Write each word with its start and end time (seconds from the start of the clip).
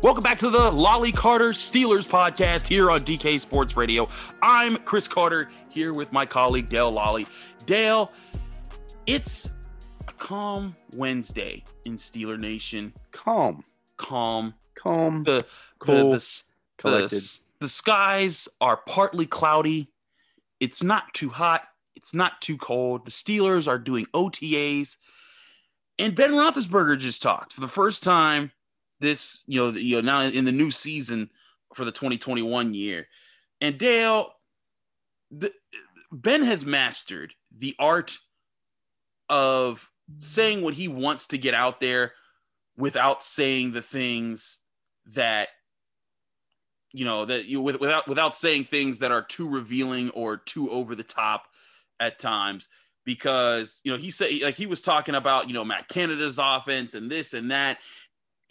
Welcome 0.00 0.22
back 0.22 0.38
to 0.38 0.50
the 0.50 0.70
Lolley 0.70 1.12
Carter 1.12 1.50
Steelers 1.50 2.06
podcast 2.06 2.68
here 2.68 2.88
on 2.90 3.00
DK 3.00 3.40
Sports 3.40 3.76
Radio. 3.76 4.08
I'm 4.42 4.76
Chris 4.78 5.08
Carter 5.08 5.50
here 5.68 5.92
with 5.92 6.12
my 6.12 6.24
colleague 6.24 6.68
Dale 6.68 6.92
Lolley. 6.92 7.26
Dale, 7.66 8.12
it's 9.06 9.50
a 10.06 10.12
calm 10.12 10.74
Wednesday 10.94 11.64
in 11.84 11.96
Steeler 11.96 12.38
Nation. 12.38 12.92
Calm, 13.10 13.64
Calm. 13.96 14.54
calm, 14.76 15.24
The 15.24 15.44
cool, 15.80 16.12
the, 16.12 16.18
the, 16.18 16.44
collected. 16.78 17.18
the, 17.18 17.38
the 17.60 17.68
skies 17.68 18.48
are 18.60 18.76
partly 18.76 19.26
cloudy. 19.26 19.90
It's 20.60 20.82
not 20.82 21.12
too 21.12 21.28
hot. 21.30 21.62
It's 21.96 22.14
not 22.14 22.40
too 22.40 22.56
cold. 22.56 23.04
The 23.04 23.10
Steelers 23.10 23.66
are 23.66 23.78
doing 23.78 24.06
OTAs. 24.14 24.96
And 25.98 26.14
Ben 26.14 26.30
Roethlisberger 26.32 26.96
just 26.98 27.20
talked 27.20 27.52
for 27.52 27.60
the 27.60 27.66
first 27.68 28.04
time 28.04 28.52
this, 29.00 29.42
you 29.46 29.60
know, 29.60 29.70
you 29.70 29.96
know, 29.96 30.02
now 30.02 30.28
in 30.28 30.44
the 30.44 30.52
new 30.52 30.70
season 30.70 31.30
for 31.74 31.84
the 31.84 31.92
2021 31.92 32.74
year. 32.74 33.06
And 33.60 33.78
Dale, 33.78 34.32
the, 35.30 35.52
Ben 36.10 36.42
has 36.42 36.64
mastered 36.64 37.34
the 37.56 37.74
art 37.78 38.18
of 39.28 39.88
saying 40.18 40.62
what 40.62 40.74
he 40.74 40.88
wants 40.88 41.28
to 41.28 41.38
get 41.38 41.54
out 41.54 41.80
there 41.80 42.12
without 42.76 43.22
saying 43.22 43.72
the 43.72 43.82
things 43.82 44.60
that 45.06 45.48
you 46.92 47.04
know 47.04 47.24
that 47.24 47.44
you 47.46 47.60
with, 47.60 47.78
without 47.80 48.08
without 48.08 48.36
saying 48.36 48.64
things 48.64 49.00
that 49.00 49.12
are 49.12 49.22
too 49.22 49.48
revealing 49.48 50.10
or 50.10 50.38
too 50.38 50.70
over 50.70 50.94
the 50.94 51.02
top 51.02 51.46
at 52.00 52.18
times 52.18 52.68
because 53.04 53.80
you 53.84 53.92
know 53.92 53.98
he 53.98 54.10
said 54.10 54.30
like 54.42 54.56
he 54.56 54.66
was 54.66 54.80
talking 54.80 55.14
about 55.14 55.48
you 55.48 55.54
know 55.54 55.64
Matt 55.64 55.88
Canada's 55.88 56.38
offense 56.38 56.94
and 56.94 57.10
this 57.10 57.34
and 57.34 57.50
that 57.50 57.78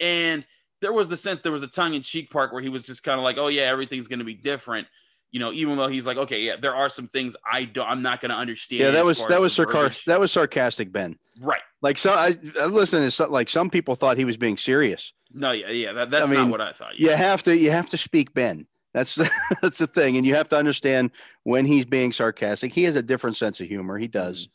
and 0.00 0.44
there 0.80 0.92
was 0.92 1.08
the 1.08 1.16
sense 1.16 1.40
there 1.40 1.52
was 1.52 1.62
a 1.62 1.66
tongue-in-cheek 1.68 2.30
part 2.30 2.52
where 2.52 2.62
he 2.62 2.68
was 2.68 2.82
just 2.82 3.02
kind 3.02 3.18
of 3.18 3.24
like 3.24 3.38
oh 3.38 3.48
yeah 3.48 3.62
everything's 3.62 4.08
going 4.08 4.20
to 4.20 4.24
be 4.24 4.34
different 4.34 4.86
you 5.30 5.40
know 5.40 5.52
even 5.52 5.76
though 5.76 5.88
he's 5.88 6.06
like 6.06 6.16
okay 6.16 6.40
yeah 6.40 6.56
there 6.60 6.74
are 6.74 6.88
some 6.88 7.08
things 7.08 7.36
I 7.50 7.64
don't 7.64 7.86
I'm 7.88 8.02
not 8.02 8.20
going 8.20 8.30
to 8.30 8.36
understand 8.36 8.80
yeah, 8.82 8.90
that 8.92 9.04
was 9.04 9.26
that 9.26 9.40
was 9.40 9.52
sarcastic. 9.52 10.04
That 10.06 10.20
was 10.20 10.32
sarcastic, 10.32 10.92
Ben. 10.92 11.18
right 11.40 11.60
Like 11.82 11.98
so, 11.98 12.12
I, 12.12 12.34
I 12.60 12.66
listen. 12.66 13.02
It's 13.02 13.20
like 13.20 13.48
some 13.48 13.70
people 13.70 13.94
thought 13.94 14.16
he 14.16 14.24
was 14.24 14.36
being 14.36 14.56
serious. 14.56 15.12
no 15.32 15.50
yeah 15.50 15.70
yeah 15.70 15.92
that, 15.92 16.10
that's 16.10 16.30
I 16.30 16.34
not 16.34 16.50
what 16.50 16.60
I 16.60 16.72
thought 16.72 16.98
You 16.98 17.10
have 17.10 17.42
to 17.42 17.56
you 17.56 17.70
have 17.70 17.90
to 17.90 17.96
speak 17.98 18.32
Ben. 18.34 18.66
That's 18.94 19.16
that's 19.62 19.78
the 19.78 19.86
thing, 19.86 20.16
and 20.16 20.24
you 20.24 20.34
have 20.34 20.48
to 20.48 20.56
understand 20.56 21.10
when 21.44 21.66
he's 21.66 21.84
being 21.84 22.10
sarcastic. 22.12 22.72
He 22.72 22.84
has 22.84 22.96
a 22.96 23.02
different 23.02 23.36
sense 23.36 23.60
of 23.60 23.66
humor. 23.66 23.98
He 23.98 24.08
does, 24.08 24.48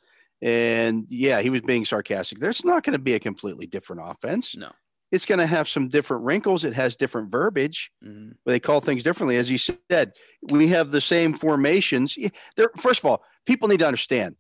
Mm-hmm. 0.44 0.50
and 0.50 1.06
yeah, 1.10 1.40
he 1.42 1.50
was 1.50 1.62
being 1.62 1.86
sarcastic. 1.86 2.40
There's 2.40 2.66
not 2.66 2.84
going 2.84 2.94
to 2.94 3.00
be 3.00 3.14
a 3.14 3.20
completely 3.20 3.66
different 3.66 4.02
offense. 4.04 4.58
no 4.58 4.72
It's 5.14 5.28
going 5.28 5.38
to 5.40 5.46
have 5.46 5.70
some 5.70 5.90
different 5.90 6.24
wrinkles. 6.24 6.66
It 6.66 6.74
has 6.74 6.98
different 6.98 7.32
verbiage. 7.32 7.92
Mhm. 8.04 8.34
where 8.44 8.54
they 8.54 8.60
call 8.60 8.82
things 8.82 9.04
differently. 9.04 9.38
As 9.38 9.52
you 9.52 9.60
said, 9.60 10.14
we 10.42 10.68
have 10.70 10.90
the 10.92 11.00
same 11.02 11.34
formations. 11.38 12.18
There, 12.58 12.72
first 12.78 13.00
of 13.02 13.06
all, 13.06 13.24
people 13.46 13.68
need 13.68 13.80
to 13.80 13.88
understand 13.88 14.36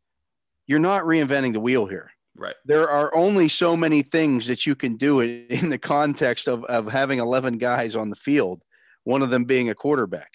you're 0.65 0.79
not 0.79 1.03
reinventing 1.03 1.53
the 1.53 1.59
wheel 1.59 1.85
here. 1.85 2.09
right 2.35 2.55
There 2.65 2.89
are 2.89 3.13
only 3.13 3.47
so 3.49 3.77
many 3.77 4.01
things 4.01 4.47
that 4.47 4.65
you 4.65 4.75
can 4.75 4.95
do 4.97 5.19
in, 5.19 5.45
in 5.49 5.69
the 5.69 5.77
context 5.77 6.47
of, 6.47 6.63
of 6.65 6.91
having 6.91 7.19
11 7.19 7.59
guys 7.59 7.95
on 7.95 8.09
the 8.09 8.15
field, 8.15 8.63
one 9.03 9.21
of 9.21 9.29
them 9.29 9.43
being 9.43 9.69
a 9.69 9.75
quarterback. 9.75 10.31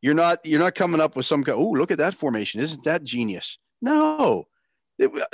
You're 0.00 0.14
not 0.14 0.44
you're 0.44 0.64
not 0.66 0.74
coming 0.74 1.00
up 1.00 1.16
with 1.16 1.26
some 1.26 1.44
oh 1.48 1.70
look 1.70 1.90
at 1.90 1.98
that 1.98 2.14
formation 2.14 2.60
isn't 2.60 2.84
that 2.84 3.04
genius? 3.04 3.58
No, 3.82 4.46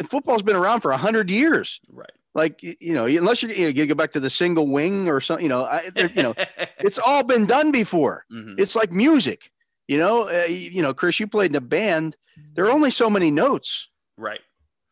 football's 0.08 0.42
been 0.42 0.56
around 0.56 0.80
for 0.80 0.92
hundred 0.92 1.30
years. 1.30 1.80
right 1.90 2.10
Like 2.34 2.62
you 2.62 2.92
know, 2.94 3.06
unless 3.06 3.42
you're, 3.42 3.52
you 3.52 3.86
go 3.86 3.94
back 3.94 4.12
to 4.12 4.20
the 4.20 4.30
single 4.30 4.66
wing 4.66 5.08
or 5.08 5.20
something, 5.20 5.44
you 5.44 5.48
know, 5.48 5.64
I, 5.64 5.90
you 6.14 6.22
know, 6.22 6.34
it's 6.80 6.98
all 6.98 7.22
been 7.22 7.46
done 7.46 7.72
before 7.72 8.24
Mhm. 8.32 8.58
it's 8.58 8.74
like 8.76 8.92
music 8.92 9.50
you 9.88 9.96
know 9.98 10.28
uh, 10.28 10.44
you 10.48 10.70
you 10.76 10.82
know 10.82 10.92
chris 10.92 11.18
you 11.18 11.26
played 11.26 11.50
in 11.52 11.56
a 11.56 11.60
band 11.62 12.14
there 12.54 12.66
are 12.66 12.70
only 12.70 12.90
so 12.90 13.08
many 13.08 13.30
notes 13.30 13.88
right 14.18 14.40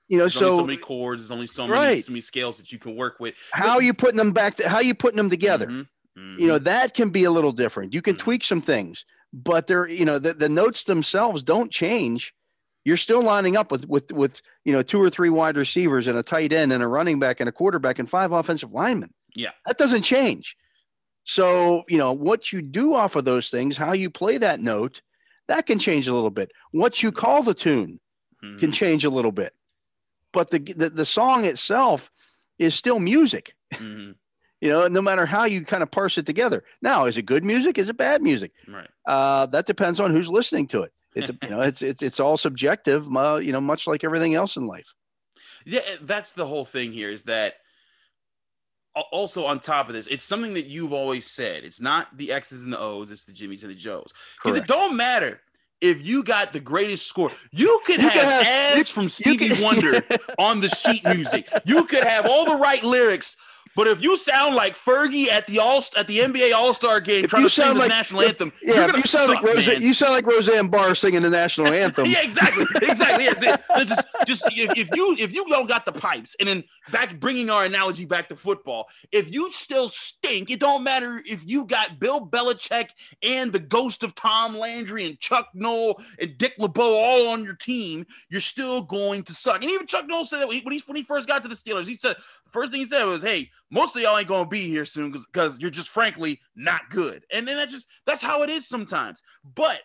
you 0.09 0.17
know 0.17 0.25
There's 0.25 0.37
only 0.43 0.51
so, 0.57 0.59
so 0.63 0.67
many 0.67 0.79
chords. 0.79 1.23
There's 1.23 1.31
only 1.31 1.47
so 1.47 1.67
many 1.67 1.79
Right. 1.81 2.05
so 2.05 2.13
many 2.13 2.23
scales 2.23 2.57
that 2.59 2.73
you 2.73 2.79
can 2.79 2.97
work 2.97 3.21
with. 3.21 3.35
how 3.53 3.75
are 3.77 3.83
you 3.83 3.93
putting 3.93 4.17
them 4.17 4.33
back 4.33 4.55
to, 4.57 4.69
how 4.69 4.77
are 4.77 4.83
you 4.83 4.95
putting 4.95 5.19
them 5.19 5.29
together 5.31 5.67
Mhm. 5.67 5.87
Mhm. 6.19 6.41
you 6.41 6.47
know 6.47 6.59
that 6.59 6.95
can 6.95 7.11
be 7.11 7.25
a 7.25 7.31
little 7.31 7.53
different 7.53 7.93
you 7.93 8.01
can 8.01 8.15
Mhm. 8.15 8.21
tweak 8.25 8.43
some 8.45 8.63
things 8.63 9.05
but 9.33 9.67
they're 9.67 9.87
you 9.89 10.05
know 10.07 10.19
the, 10.19 10.33
the 10.33 10.49
notes 10.49 10.85
themselves 10.85 11.45
don't 11.45 11.71
change 11.71 12.33
you're 12.87 12.97
still 12.97 13.21
lining 13.21 13.57
up 13.57 13.71
with 13.73 13.87
with 13.89 14.13
with 14.13 14.41
you 14.65 14.73
know 14.73 14.81
two 14.81 15.03
or 15.03 15.11
three 15.11 15.29
wide 15.29 15.57
receivers 15.57 16.07
and 16.07 16.17
a 16.17 16.23
tight 16.23 16.53
end 16.53 16.73
and 16.73 16.83
a 16.83 16.87
running 16.87 17.19
back 17.19 17.41
and 17.41 17.49
a 17.49 17.53
quarterback 17.53 17.99
and 17.99 18.09
five 18.09 18.31
offensive 18.33 18.73
linemen. 18.73 19.13
Yeah. 19.35 19.51
that 19.67 19.77
doesn't 19.77 20.03
change. 20.03 20.57
So 21.25 21.83
you 21.89 21.99
know 21.99 22.13
what 22.13 22.53
you 22.53 22.63
do 22.63 22.95
off 22.95 23.17
of 23.17 23.25
those 23.25 23.51
things 23.51 23.77
how 23.77 23.93
you 23.93 24.09
play 24.09 24.39
that 24.39 24.61
note 24.61 25.03
that 25.49 25.67
can 25.67 25.79
change 25.79 26.07
a 26.09 26.15
little 26.15 26.31
bit. 26.31 26.53
What 26.71 27.03
you 27.03 27.13
call 27.13 27.43
the 27.43 27.55
tune 27.55 28.01
Mhm. 28.45 28.59
can 28.59 28.71
change 28.73 29.05
a 29.05 29.11
little 29.11 29.33
bit. 29.33 29.53
But 30.33 30.51
the 30.51 30.59
the, 30.61 30.91
the 30.91 31.05
song 31.05 31.45
itself 31.45 32.11
is 32.59 32.75
still 32.75 33.01
music. 33.01 33.55
Mhm. 33.75 34.15
you 34.61 34.69
know 34.71 34.87
no 34.89 35.03
matter 35.03 35.27
how 35.27 35.45
you 35.45 35.65
kind 35.65 35.83
of 35.83 35.91
parse 35.91 36.19
it 36.19 36.27
together. 36.27 36.63
Now 36.83 37.07
is 37.07 37.19
it 37.19 37.23
good 37.23 37.45
music? 37.45 37.79
Is 37.79 37.89
it 37.89 37.97
bad 37.97 38.23
music? 38.23 38.53
Right. 38.69 38.89
uh, 39.07 39.47
that 39.47 39.67
depends 39.67 39.99
on 40.01 40.13
who's 40.13 40.31
listening 40.31 40.67
to 40.69 40.83
it 40.83 40.93
it's 41.17 41.31
you 41.43 41.51
know 41.51 41.61
it's 41.63 41.83
it's 41.83 42.03
it's 42.03 42.21
all 42.21 42.37
subjective 42.37 43.07
uh, 43.17 43.37
you 43.43 43.51
know 43.53 43.61
much 43.61 43.87
like 43.87 44.05
everything 44.05 44.35
else 44.35 44.57
in 44.57 44.67
life 44.67 44.95
Yeah, 45.65 45.81
that's 46.03 46.33
the 46.33 46.47
whole 46.47 46.65
thing 46.65 46.93
here 46.93 47.11
is 47.11 47.25
that 47.25 47.55
also 49.13 49.45
on 49.45 49.61
top 49.61 49.89
of 49.89 49.95
this, 49.95 50.07
it's 50.07 50.25
something 50.25 50.55
that 50.55 50.67
you've 50.67 50.93
always 50.95 51.27
said. 51.31 51.65
It's 51.65 51.81
not 51.83 52.17
the 52.17 52.33
X's 52.33 52.65
and 52.65 52.73
the 52.73 52.79
O's, 52.81 53.11
it's 53.11 53.27
the 53.27 53.33
Jimmys 53.33 53.61
and 53.63 53.71
the 53.71 53.75
Joes. 53.75 54.11
Because 54.43 54.57
it 54.59 54.67
don't 54.67 54.97
matter 54.97 55.41
if 55.83 56.01
you 56.07 56.23
got 56.23 56.55
the 56.55 56.61
greatest 56.61 57.07
score. 57.07 57.31
You 57.53 57.79
could 57.85 58.01
You 58.01 58.09
have, 58.09 58.43
have- 58.43 58.79
ads 58.79 58.89
from 58.89 59.11
Stevie 59.11 59.49
can- 59.51 59.63
Wonder 59.63 60.03
on 60.39 60.61
the 60.61 60.69
sheet 60.71 61.05
music. 61.05 61.47
You 61.67 61.85
could 61.85 62.05
have 62.05 62.27
all 62.27 62.47
the 62.47 62.57
right 62.57 62.83
lyrics, 62.83 63.37
but 63.77 63.87
if 63.87 64.03
you 64.03 64.17
sound 64.17 64.57
like 64.57 64.77
Fergie 64.77 65.29
at 65.29 65.47
the 65.47 65.61
all 65.61 65.85
at 65.97 66.09
the 66.09 66.19
NBA 66.19 66.53
All 66.53 66.75
Star 66.75 67.01
game 67.01 67.25
If 67.25 67.31
trying 67.31 67.43
you 67.43 67.49
to 67.49 67.55
sing 67.55 67.69
the 67.75 67.79
like- 67.81 67.89
national 67.89 68.23
if- 68.23 68.29
anthem, 68.31 68.53
yeah 68.63 68.87
you 68.97 69.03
sound 69.03 69.31
suck, 69.31 69.43
like 69.43 69.55
Rose, 69.55 69.69
man. 69.69 69.81
you 69.83 69.95
sound 69.95 70.13
like 70.15 70.27
roseanne 70.27 70.67
barr 70.69 70.95
singing 70.97 71.21
the 71.21 71.31
national 71.31 71.73
anthem 71.73 72.07
yeah, 72.07 72.23
exactly, 72.23 72.65
exactly. 72.83 73.25
Yeah, 73.27 73.85
just, 73.85 74.07
just 74.27 74.45
if, 74.53 74.73
if 74.77 74.89
you 74.97 75.15
if 75.19 75.33
you 75.33 75.45
don't 75.49 75.69
got 75.69 75.85
the 75.87 75.93
pipes, 75.93 76.35
and 76.41 76.49
then 76.49 76.65
back 76.91 77.21
bringing 77.21 77.51
our 77.51 77.65
analogy 77.65 78.05
back 78.07 78.29
to 78.31 78.35
football, 78.35 78.89
if 79.13 79.33
you 79.33 79.53
still 79.53 79.89
stink, 79.89 80.51
it 80.51 80.59
don't 80.61 80.83
matter 80.83 81.23
if 81.27 81.41
you 81.47 81.65
got 81.67 81.99
Bill 82.01 82.27
Belichick 82.27 82.89
and 83.23 83.53
the 83.53 83.59
ghost 83.61 84.03
of 84.03 84.15
Tom 84.15 84.57
Landry 84.57 85.05
and 85.07 85.21
Chuck 85.21 85.49
Noll 85.55 86.01
and 86.19 86.37
Dick 86.39 86.55
LeBeau 86.59 86.95
all 86.95 87.29
on 87.29 87.45
your 87.45 87.55
team, 87.55 88.07
you're 88.31 88.41
still 88.41 88.83
going 88.83 89.23
to 89.25 89.35
suck. 89.35 89.61
And 89.63 89.71
even 89.71 89.87
Chuck 89.87 90.07
Noll 90.07 90.25
said 90.25 90.41
that 90.41 90.49
when 90.49 90.57
he 90.73 90.83
when 90.87 90.97
he 90.97 91.03
first 91.03 91.29
got 91.29 91.43
to 91.43 91.49
the 91.49 91.55
Steelers, 91.55 91.87
he 91.87 91.97
said 91.97 92.17
first 92.57 92.73
thing 92.73 92.81
he 92.81 92.87
said 92.87 93.05
was, 93.05 93.23
"Hey, 93.23 93.51
most 93.71 93.95
of 93.97 94.03
y'all 94.03 94.17
ain't 94.17 94.29
gonna 94.29 94.49
be 94.49 94.69
here 94.69 94.85
soon 94.85 95.13
because 95.13 95.59
you're 95.61 95.71
just 95.71 95.91
frankly 95.91 96.41
not 96.55 96.89
good." 96.91 97.25
And 97.31 97.47
then 97.47 97.57
that 97.57 97.69
just 97.69 97.87
that's 98.07 98.23
how 98.23 98.43
it 98.43 98.51
is 98.51 98.67
sometimes, 98.67 99.23
but 99.45 99.83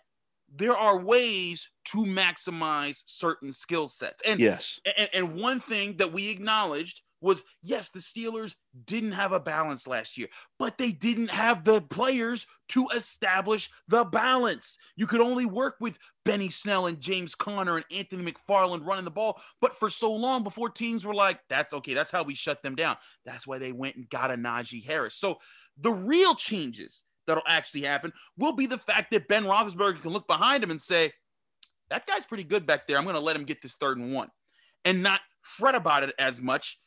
there 0.53 0.75
are 0.75 0.99
ways 0.99 1.69
to 1.85 1.97
maximize 1.99 3.03
certain 3.05 3.53
skill 3.53 3.87
sets. 3.87 4.21
And, 4.25 4.39
yes 4.39 4.79
and 4.97 5.09
and 5.13 5.35
one 5.35 5.59
thing 5.59 5.97
that 5.97 6.11
we 6.13 6.29
acknowledged 6.29 7.01
was 7.21 7.43
yes, 7.61 7.89
the 7.89 7.99
Steelers 7.99 8.55
didn't 8.85 9.13
have 9.13 9.31
a 9.31 9.39
balance 9.39 9.87
last 9.87 10.17
year, 10.17 10.27
but 10.59 10.77
they 10.77 10.91
didn't 10.91 11.29
have 11.29 11.63
the 11.63 11.81
players 11.81 12.47
to 12.69 12.87
establish 12.95 13.69
the 13.87 14.03
balance. 14.03 14.77
You 14.95 15.07
could 15.07 15.21
only 15.21 15.45
work 15.45 15.75
with 15.79 15.97
Benny 16.25 16.49
Snell 16.49 16.87
and 16.87 16.99
James 16.99 17.35
Conner 17.35 17.77
and 17.77 17.85
Anthony 17.91 18.31
McFarland 18.31 18.85
running 18.85 19.05
the 19.05 19.11
ball, 19.11 19.41
but 19.59 19.77
for 19.77 19.89
so 19.89 20.11
long 20.11 20.43
before 20.43 20.69
teams 20.69 21.05
were 21.05 21.13
like, 21.13 21.39
that's 21.49 21.73
okay, 21.73 21.93
that's 21.93 22.11
how 22.11 22.23
we 22.23 22.35
shut 22.35 22.63
them 22.63 22.75
down. 22.75 22.97
That's 23.25 23.45
why 23.45 23.59
they 23.59 23.71
went 23.71 23.95
and 23.95 24.09
got 24.09 24.31
a 24.31 24.35
Najee 24.35 24.85
Harris. 24.85 25.15
So 25.15 25.39
the 25.79 25.91
real 25.91 26.35
changes 26.35 27.03
that'll 27.27 27.43
actually 27.47 27.83
happen 27.83 28.11
will 28.37 28.53
be 28.53 28.65
the 28.65 28.77
fact 28.77 29.11
that 29.11 29.27
Ben 29.27 29.43
Roethlisberger 29.43 30.01
can 30.01 30.11
look 30.11 30.27
behind 30.27 30.63
him 30.63 30.71
and 30.71 30.81
say, 30.81 31.13
that 31.89 32.07
guy's 32.07 32.25
pretty 32.25 32.45
good 32.45 32.65
back 32.65 32.87
there. 32.87 32.97
I'm 32.97 33.03
going 33.03 33.15
to 33.15 33.21
let 33.21 33.35
him 33.35 33.43
get 33.43 33.61
this 33.61 33.75
third 33.75 33.97
and 33.97 34.13
one 34.13 34.29
and 34.85 35.03
not 35.03 35.19
fret 35.41 35.75
about 35.75 36.03
it 36.03 36.15
as 36.17 36.41
much 36.41 36.79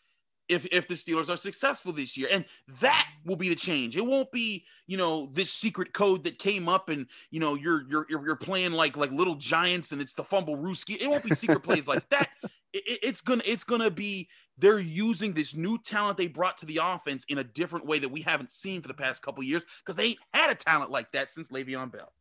if 0.49 0.67
if 0.73 0.89
the 0.89 0.95
Steelers 0.95 1.29
are 1.29 1.37
successful 1.37 1.93
this 1.93 2.17
year. 2.17 2.29
And 2.31 2.45
that 2.81 3.09
will 3.25 3.37
be 3.37 3.49
the 3.49 3.55
change. 3.57 3.97
It 3.97 4.05
won't 4.05 4.31
be, 4.33 4.65
you 4.87 4.97
know, 4.97 5.31
this 5.33 5.51
secret 5.51 5.93
code 5.93 6.25
that 6.25 6.39
came 6.39 6.69
up 6.69 6.89
and, 6.89 7.07
you 7.31 7.41
know, 7.41 7.55
you're 7.55 7.85
you're 7.89 8.07
you're, 8.09 8.37
playing 8.37 8.73
like 8.73 8.97
like 8.97 9.11
little 9.13 9.37
giants 9.37 9.93
and 9.93 10.01
it's 10.01 10.15
the 10.15 10.25
fumble 10.25 10.57
rooski. 10.57 11.01
It 11.01 11.09
won't 11.09 11.25
be 11.25 11.35
secret 11.35 11.61
plays 11.63 11.89
like 11.89 12.09
that. 12.11 12.31
It, 12.75 12.83
it- 12.89 12.99
it's 13.05 13.21
gonna 13.21 13.43
it's 13.47 13.63
gonna 13.63 13.89
be 13.89 14.29
they're 14.59 14.81
using 14.81 15.33
this 15.33 15.55
new 15.55 15.79
talent 15.79 16.19
they 16.19 16.27
brought 16.27 16.59
to 16.59 16.67
the 16.67 16.81
offense 16.83 17.25
in 17.29 17.39
a 17.39 17.45
different 17.45 17.87
way 17.87 18.01
that 18.01 18.09
we 18.09 18.21
haven't 18.21 18.51
seen 18.51 18.83
for 18.83 18.89
the 18.89 18.95
past 18.95 19.23
couple 19.23 19.45
years 19.45 19.65
because 19.79 19.95
they 19.95 20.17
had 20.33 20.51
a 20.51 20.57
talent 20.57 20.91
like 20.91 21.09
that 21.13 21.31
since 21.31 21.51
Le'Veon 21.51 21.93
Bell. 21.93 22.13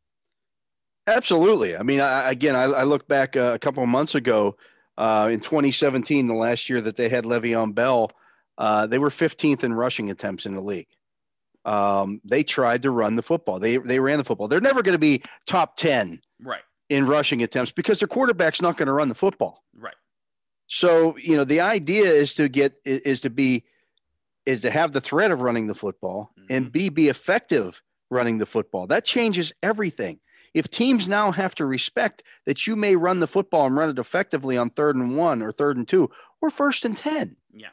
Absolutely. 1.08 1.76
I 1.76 1.84
mean, 1.84 2.00
I, 2.00 2.30
again, 2.32 2.56
I, 2.56 2.64
I 2.64 2.84
look 2.84 3.08
back 3.08 3.36
a 3.36 3.58
couple 3.60 3.84
of 3.84 3.90
months 3.90 4.16
ago 4.16 4.56
uh, 4.98 5.30
in 5.32 5.40
2017, 5.40 6.28
the 6.28 6.34
last 6.34 6.70
year 6.70 6.82
that 6.82 6.96
they 6.96 7.10
had 7.10 7.24
Le'Veon 7.26 7.74
Bell, 7.74 8.12
uh, 8.58 8.86
they 8.88 9.00
were 9.00 9.10
15th 9.10 9.64
in 9.64 9.74
rushing 9.74 10.10
attempts 10.12 10.46
in 10.46 10.54
the 10.54 10.62
league. 10.62 10.88
Um, 11.66 12.20
they 12.26 12.44
tried 12.44 12.82
to 12.84 12.92
run 12.92 13.16
the 13.16 13.24
football. 13.24 13.58
They 13.58 13.78
they 13.78 14.00
ran 14.00 14.18
the 14.18 14.26
football. 14.26 14.50
They're 14.50 14.60
never 14.60 14.82
going 14.84 14.96
to 14.96 15.00
be 15.00 15.24
top 15.48 15.78
ten 15.78 16.20
Right. 16.42 16.60
in 16.90 17.08
rushing 17.08 17.42
attempts 17.42 17.72
because 17.72 18.00
their 18.00 18.08
quarterback's 18.10 18.62
not 18.62 18.76
going 18.76 18.88
to 18.88 18.92
run 18.94 19.08
the 19.08 19.16
football. 19.16 19.64
Right. 19.74 19.96
So 20.68 21.16
you 21.18 21.38
know 21.38 21.46
the 21.46 21.62
idea 21.62 22.04
is 22.12 22.36
to 22.36 22.50
get 22.50 22.74
is 22.84 23.22
to 23.22 23.30
be 23.30 23.64
is 24.46 24.62
to 24.64 24.72
have 24.72 24.92
the 24.92 25.00
threat 25.00 25.32
of 25.32 25.42
running 25.42 25.68
the 25.68 25.74
football 25.76 26.32
and 26.50 26.70
b 26.70 26.90
be 26.90 27.08
effective 27.08 27.82
running 28.10 28.40
the 28.40 28.46
football. 28.46 28.86
That 28.88 29.06
changes 29.06 29.54
everything. 29.64 30.20
If 30.54 30.70
teams 30.70 31.10
now 31.10 31.32
have 31.32 31.56
to 31.56 31.66
respect 31.66 32.24
that 32.46 32.68
you 32.68 32.76
may 32.76 32.96
run 32.96 33.20
the 33.20 33.28
football 33.28 33.66
and 33.66 33.76
run 33.76 33.90
it 33.90 34.00
effectively 34.00 34.58
on 34.58 34.70
third 34.70 34.96
and 34.96 35.18
one 35.18 35.42
or 35.42 35.52
third 35.52 35.78
and 35.78 35.88
two 35.88 36.10
or 36.42 36.50
first 36.50 36.86
and 36.86 36.96
ten, 36.96 37.38
Yeah. 37.54 37.70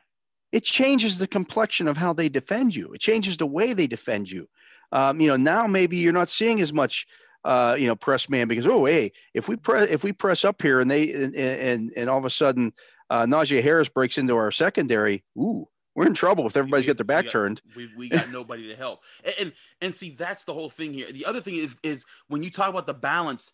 it 0.53 0.65
changes 0.65 1.19
the 1.19 1.27
complexion 1.27 1.89
of 1.89 1.97
how 1.99 2.13
they 2.13 2.29
defend 2.29 2.75
you. 2.75 2.93
It 2.93 3.01
changes 3.01 3.37
the 3.37 3.47
way 3.47 3.73
they 3.73 3.87
defend 3.87 4.31
you. 4.31 4.49
Um, 4.93 5.21
you 5.21 5.29
know, 5.29 5.37
now 5.37 5.67
maybe 5.67 5.99
you're 5.99 6.13
not 6.13 6.29
seeing 6.29 6.61
as 6.61 6.73
much, 6.73 7.07
uh, 7.45 7.77
you 7.79 7.87
know, 7.87 7.95
press 7.97 8.29
man 8.29 8.49
because 8.49 8.67
oh, 8.67 8.85
hey, 8.87 9.13
if 9.35 9.49
we 9.49 9.57
press 9.57 9.89
if 9.91 10.03
we 10.03 10.13
press 10.13 10.45
up 10.45 10.61
here 10.63 10.81
and 10.81 10.91
they 10.91 11.13
and 11.13 11.35
and, 11.37 11.93
and 11.97 12.11
all 12.11 12.19
of 12.19 12.25
a 12.25 12.31
sudden 12.31 12.73
uh, 13.11 13.27
Najee 13.27 13.63
Harris 13.63 13.89
breaks 13.89 14.19
into 14.19 14.37
our 14.37 14.51
secondary, 14.51 15.23
ooh, 15.39 15.69
we're 16.01 16.07
in 16.07 16.15
trouble 16.15 16.47
if 16.47 16.57
everybody's 16.57 16.87
got 16.87 16.97
their 16.97 17.05
back 17.05 17.25
We 17.25 17.27
got- 17.27 17.33
turned. 17.33 17.63
We, 17.77 17.91
we 17.97 18.09
got 18.09 18.31
nobody 18.31 18.69
to 18.69 18.77
help. 18.77 19.03
And, 19.23 19.35
and 19.39 19.53
and 19.83 19.95
see 19.95 20.11
that's 20.19 20.45
the 20.45 20.55
whole 20.55 20.71
thing 20.71 20.95
here. 20.95 21.13
The 21.13 21.27
other 21.27 21.41
thing 21.41 21.57
is 21.57 21.75
is 21.83 22.05
when 22.29 22.43
you 22.43 22.51
talk 22.51 22.71
about 22.71 22.87
the 22.87 22.95
balance, 22.95 23.53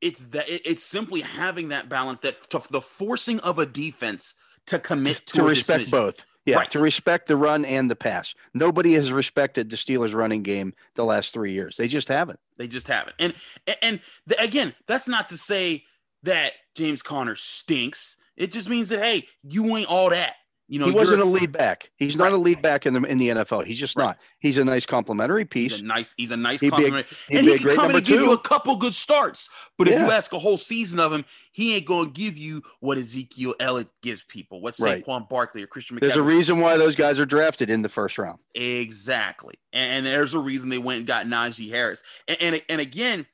it's 0.00 0.20
that 0.26 0.48
it, 0.48 0.62
it's 0.64 0.84
simply 0.84 1.22
having 1.22 1.68
that 1.70 1.88
balance 1.88 2.20
that 2.20 2.50
to, 2.50 2.62
the 2.70 2.80
forcing 2.82 3.40
of 3.40 3.58
a 3.58 3.66
defense 3.66 4.34
to 4.66 4.78
commit 4.78 5.26
to, 5.28 5.34
to 5.38 5.42
respect 5.44 5.78
decision. 5.86 5.90
both. 5.90 6.24
Yeah, 6.44 6.58
Right. 6.58 6.70
to 6.70 6.78
respect 6.78 7.26
the 7.26 7.36
run 7.36 7.64
and 7.64 7.90
the 7.90 7.96
pass. 7.96 8.32
Nobody 8.54 8.92
has 8.92 9.10
respected 9.12 9.68
the 9.68 9.76
Steelers 9.76 10.14
running 10.14 10.44
game 10.44 10.74
the 10.94 11.04
last 11.04 11.34
three 11.34 11.52
years. 11.52 11.76
They 11.76 11.88
just 11.88 12.06
haven't. 12.06 12.38
They 12.56 12.68
just 12.68 12.86
haven't. 12.86 13.16
And 13.18 13.34
and 13.82 13.98
the, 14.28 14.40
again, 14.40 14.74
that's 14.86 15.08
not 15.08 15.28
to 15.30 15.36
say 15.36 15.82
that 16.22 16.52
James 16.76 17.02
Conner 17.02 17.34
stinks. 17.34 18.16
It 18.36 18.52
just 18.52 18.68
means 18.68 18.90
that 18.90 19.00
hey, 19.00 19.26
you 19.42 19.76
ain't 19.76 19.88
all 19.88 20.10
that. 20.10 20.34
You 20.68 20.80
know, 20.80 20.86
he 20.86 20.90
wasn't 20.90 21.22
a 21.22 21.24
lead 21.24 21.52
back. 21.52 21.90
He's 21.96 22.16
not 22.16 22.32
a 22.32 22.36
lead 22.36 22.60
back 22.60 22.86
in 22.86 22.94
the 22.94 23.02
in 23.04 23.18
the 23.18 23.28
NFL. 23.28 23.64
He's 23.64 23.78
just 23.78 23.94
Right. 23.96 24.06
not. 24.06 24.18
He's 24.40 24.58
a 24.58 24.64
nice 24.64 24.84
complementary 24.84 25.42
He's 25.42 25.48
piece. 25.72 25.80
a 25.80 25.84
nice, 25.84 26.12
he's 26.16 26.30
a 26.32 26.36
nice 26.36 26.60
He'd 26.60 26.74
be 26.74 26.86
a- 26.86 26.94
and 26.94 27.04
be 27.28 27.36
he 27.38 27.48
a 27.50 27.54
can 27.54 27.62
great 27.62 27.76
come 27.76 27.94
and 27.94 28.04
give 28.04 28.18
you 28.20 28.26
two. 28.26 28.32
a 28.32 28.38
couple 28.38 28.74
good 28.76 28.92
starts. 28.94 29.48
But 29.78 29.86
if 29.86 29.98
you 30.00 30.10
ask 30.10 30.32
a 30.32 30.38
whole 30.40 30.58
season 30.58 30.98
of 30.98 31.12
him, 31.12 31.24
he 31.52 31.76
ain't 31.76 31.86
going 31.86 32.06
to 32.06 32.12
give 32.12 32.36
you 32.36 32.62
what 32.80 32.98
Ezekiel 32.98 33.54
Elliott 33.60 33.88
gives 34.02 34.24
people. 34.24 34.60
What 34.60 34.76
Right. 34.80 35.04
Saquon 35.04 35.28
Barkley 35.28 35.62
or 35.62 35.68
Christian 35.68 35.96
McCaffrey. 35.96 36.00
There's 36.00 36.16
a 36.16 36.22
reason 36.22 36.58
why 36.60 36.76
those 36.76 36.96
guys 36.96 37.20
are 37.20 37.26
drafted 37.26 37.70
in 37.70 37.82
the 37.82 37.88
first 37.88 38.18
round. 38.18 38.38
Exactly. 38.54 39.54
And, 39.72 39.98
and 39.98 40.06
there's 40.06 40.34
a 40.34 40.38
reason 40.38 40.68
they 40.68 40.78
went 40.78 40.98
and 40.98 41.06
got 41.06 41.26
Najee 41.26 41.70
Harris. 41.70 42.02
And, 42.28 42.36
and 42.40 42.62
and 42.68 42.80
again, 42.80 43.26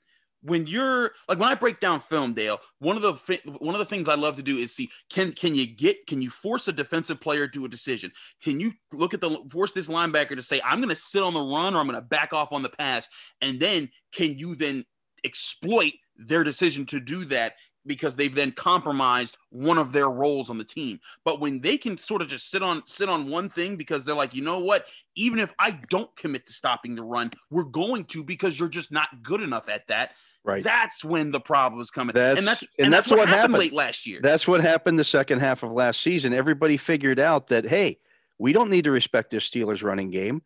when 0.43 0.67
you're 0.67 1.13
like 1.29 1.39
when 1.39 1.49
I 1.49 1.55
break 1.55 1.81
down 1.81 2.01
film, 2.01 2.35
Dale, 2.35 2.59
one 2.79 2.97
of 2.97 3.03
the 3.03 3.41
one 3.59 3.75
of 3.75 3.79
the 3.79 3.85
things 3.85 4.09
I 4.09 4.15
love 4.15 4.37
to 4.37 4.43
do 4.43 4.57
is 4.57 4.75
see 4.75 4.91
can 5.11 5.33
can 5.33 5.55
you 5.55 5.67
get 5.67 6.07
can 6.07 6.21
you 6.21 6.31
force 6.31 6.69
a 6.69 6.73
defensive 6.73 7.21
player 7.21 7.47
to 7.49 7.65
a 7.65 7.69
decision? 7.69 8.13
Can 8.43 8.61
you 8.61 8.73
look 8.93 9.15
at 9.15 9.21
the 9.21 9.39
force 9.51 9.73
this 9.73 9.89
linebacker 9.89 10.35
to 10.35 10.43
say 10.43 10.61
I'm 10.65 10.79
going 10.79 10.89
to 10.89 10.97
sit 10.97 11.23
on 11.23 11.35
the 11.35 11.41
run 11.41 11.75
or 11.75 11.79
I'm 11.79 11.87
going 11.87 12.01
to 12.01 12.07
back 12.07 12.33
off 12.33 12.53
on 12.53 12.63
the 12.63 12.69
pass, 12.69 13.09
and 13.41 13.61
then 13.61 13.89
can 14.13 14.39
you 14.39 14.55
then 14.55 14.85
exploit 15.25 15.93
their 16.17 16.45
decision 16.45 16.85
to 16.87 17.01
do 17.01 17.25
that 17.27 17.55
because 17.87 18.17
they've 18.17 18.35
then 18.35 18.53
compromised 18.53 19.37
one 19.51 19.79
of 19.79 19.93
their 19.93 20.09
roles 20.09 20.51
on 20.51 20.59
the 20.59 20.65
team. 20.65 21.01
But 21.25 21.41
when 21.41 21.61
they 21.61 21.77
can 21.77 21.99
sort 21.99 22.23
of 22.23 22.29
just 22.29 22.51
sit 22.51 22.63
on 22.63 22.83
sit 22.87 23.09
on 23.09 23.29
one 23.29 23.49
thing 23.49 23.77
because 23.77 24.05
they're 24.05 24.15
like, 24.15 24.35
you 24.35 24.43
know 24.43 24.61
what, 24.61 24.87
even 25.17 25.39
if 25.39 25.53
I 25.59 25.73
don't 25.89 26.15
commit 26.17 26.47
to 26.47 26.53
stopping 26.53 26.95
the 26.95 27.03
run, 27.03 27.31
we're 27.51 27.65
going 27.65 28.05
to 28.07 28.23
because 28.23 28.59
you're 28.59 28.69
just 28.69 28.93
not 28.93 29.23
good 29.23 29.41
enough 29.41 29.69
at 29.69 29.87
that. 29.89 30.13
Right. 30.45 30.65
That's 30.65 31.05
when 31.05 31.31
the 31.31 31.41
problem 31.41 31.81
is 31.81 31.91
coming. 31.91 32.15
That's- 32.15 32.39
and 32.39 32.47
that's 32.47 32.63
and 32.63 32.87
and, 32.87 32.93
that's 32.93 33.09
that's, 33.09 33.11
what, 33.11 33.21
what 33.21 33.29
happened, 33.29 33.55
happened. 33.55 33.59
late 33.59 33.73
last 33.73 34.07
year. 34.07 34.21
That's 34.23 34.49
what 34.49 34.61
happened 34.61 34.99
the 34.99 35.05
second 35.05 35.39
half 35.39 35.63
of 35.63 35.71
last 35.71 36.01
season. 36.01 36.33
Everybody 36.33 36.77
figured 36.77 37.21
out 37.21 37.47
that 37.49 37.65
hey, 37.65 37.99
we 38.39 38.53
don't 38.53 38.71
need 38.71 38.85
to 38.85 38.91
respect 38.91 39.31
this 39.31 39.49
Steelers 39.49 39.85
running 39.85 40.11
game. 40.11 40.43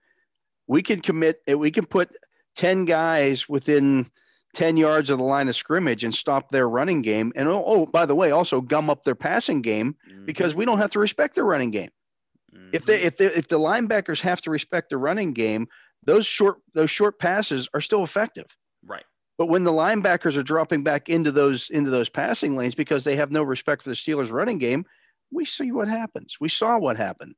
We 0.66 0.82
can 0.82 1.00
commit. 1.00 1.40
Eh, 1.46 1.54
we 1.54 1.70
can 1.70 1.86
put 1.86 2.10
ten 2.54 2.84
guys 2.84 3.48
within 3.48 4.10
ten 4.54 4.76
yards 4.76 5.08
of 5.08 5.16
the 5.16 5.24
line 5.24 5.48
of 5.48 5.56
scrimmage 5.56 6.04
and 6.04 6.14
stop 6.14 6.50
their 6.50 6.68
running 6.68 7.00
game. 7.00 7.32
And 7.34 7.48
oh, 7.48 7.64
oh 7.64 7.86
by 7.86 8.04
the 8.04 8.14
way, 8.14 8.32
also 8.32 8.60
gum 8.60 8.90
up 8.90 9.04
their 9.04 9.14
passing 9.14 9.62
game 9.62 9.96
mm-hmm. 10.10 10.26
because 10.26 10.54
we 10.54 10.66
don't 10.66 10.78
have 10.78 10.90
to 10.90 10.98
respect 10.98 11.36
their 11.36 11.44
running 11.44 11.70
game. 11.70 11.90
If 12.72 12.84
they 12.84 12.98
mm-hmm. 12.98 13.06
if 13.06 13.16
they 13.16 13.26
if 13.26 13.48
the 13.48 13.58
linebackers 13.58 14.20
have 14.20 14.40
to 14.42 14.50
respect 14.50 14.90
the 14.90 14.98
running 14.98 15.32
game, 15.32 15.68
those 16.04 16.26
short 16.26 16.58
those 16.74 16.90
short 16.90 17.18
passes 17.18 17.68
are 17.74 17.80
still 17.80 18.02
effective. 18.02 18.56
right. 18.84 19.04
But 19.38 19.46
when 19.46 19.64
the 19.64 19.72
linebackers 19.72 20.36
are 20.36 20.42
dropping 20.42 20.82
back 20.82 21.08
into 21.08 21.30
those 21.30 21.68
into 21.70 21.90
those 21.90 22.08
passing 22.08 22.56
lanes 22.56 22.74
because 22.74 23.04
they 23.04 23.16
have 23.16 23.30
no 23.30 23.42
respect 23.42 23.82
for 23.82 23.90
the 23.90 23.94
Steelers 23.94 24.32
running 24.32 24.58
game, 24.58 24.86
we 25.30 25.44
see 25.44 25.72
what 25.72 25.88
happens. 25.88 26.38
We 26.40 26.48
saw 26.48 26.78
what 26.78 26.96
happened. 26.96 27.34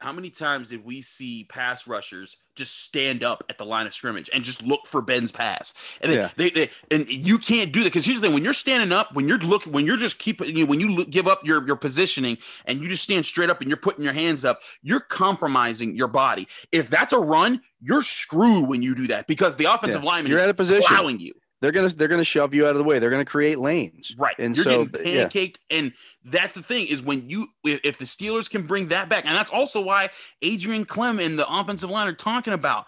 How 0.00 0.10
many 0.10 0.30
times 0.30 0.70
did 0.70 0.84
we 0.84 1.00
see 1.00 1.44
pass 1.44 1.86
rushers 1.86 2.36
just 2.56 2.82
stand 2.82 3.22
up 3.22 3.44
at 3.48 3.56
the 3.56 3.64
line 3.64 3.86
of 3.86 3.94
scrimmage 3.94 4.28
and 4.34 4.42
just 4.42 4.60
look 4.60 4.80
for 4.88 5.00
Ben's 5.00 5.30
pass? 5.30 5.74
And 6.00 6.10
then 6.10 6.18
Yeah. 6.18 6.30
they, 6.36 6.50
they 6.50 6.70
and 6.90 7.08
you 7.08 7.38
can't 7.38 7.70
do 7.70 7.84
that 7.84 7.90
because 7.92 8.04
here's 8.04 8.20
the 8.20 8.26
thing: 8.26 8.34
when 8.34 8.42
you're 8.42 8.52
standing 8.52 8.90
up, 8.90 9.14
when 9.14 9.28
you're 9.28 9.38
looking, 9.38 9.72
when 9.72 9.86
you're 9.86 9.96
just 9.96 10.18
keeping, 10.18 10.56
you 10.56 10.64
know, 10.64 10.70
when 10.70 10.80
you 10.80 10.88
look, 10.88 11.10
give 11.10 11.28
up 11.28 11.46
your 11.46 11.64
your 11.66 11.76
positioning 11.76 12.36
and 12.64 12.82
you 12.82 12.88
just 12.88 13.04
stand 13.04 13.24
straight 13.26 13.48
up 13.48 13.60
and 13.60 13.70
you're 13.70 13.76
putting 13.76 14.02
your 14.02 14.12
hands 14.12 14.44
up, 14.44 14.62
you're 14.82 14.98
compromising 15.00 15.94
your 15.94 16.08
body. 16.08 16.48
If 16.72 16.90
that's 16.90 17.12
a 17.12 17.20
run, 17.20 17.60
you're 17.80 18.02
screwed 18.02 18.68
when 18.68 18.82
you 18.82 18.96
do 18.96 19.06
that 19.06 19.28
because 19.28 19.54
the 19.54 19.66
offensive 19.66 20.02
Yeah. 20.02 20.08
lineman 20.08 20.30
You're 20.30 20.38
is 20.40 20.44
out 20.44 20.50
of 20.50 20.56
position. 20.56 20.84
plowing 20.88 21.20
you. 21.20 21.32
They're 21.62 21.70
gonna 21.70 21.90
they're 21.90 22.08
gonna 22.08 22.24
shove 22.24 22.54
you 22.54 22.64
out 22.66 22.70
of 22.72 22.78
the 22.78 22.84
way. 22.84 22.98
They're 22.98 23.08
gonna 23.08 23.24
create 23.24 23.56
lanes. 23.56 24.16
Right. 24.18 24.34
And 24.36 24.56
You're 24.56 24.64
so, 24.64 24.84
getting 24.84 25.14
yeah. 25.14 25.28
pancaked. 25.28 25.58
And 25.70 25.92
that's 26.24 26.54
the 26.54 26.62
thing 26.62 26.88
is 26.88 27.00
when 27.02 27.30
you, 27.30 27.46
if, 27.64 27.80
if 27.84 27.98
the 27.98 28.04
Steelers 28.04 28.50
can 28.50 28.66
bring 28.66 28.88
that 28.88 29.08
back, 29.08 29.24
and 29.26 29.36
that's 29.36 29.50
also 29.52 29.80
why 29.80 30.10
Adrian 30.42 30.84
Klemm 30.84 31.24
and 31.24 31.38
the 31.38 31.48
offensive 31.48 31.88
line 31.88 32.08
are 32.08 32.14
talking 32.14 32.52
about 32.52 32.86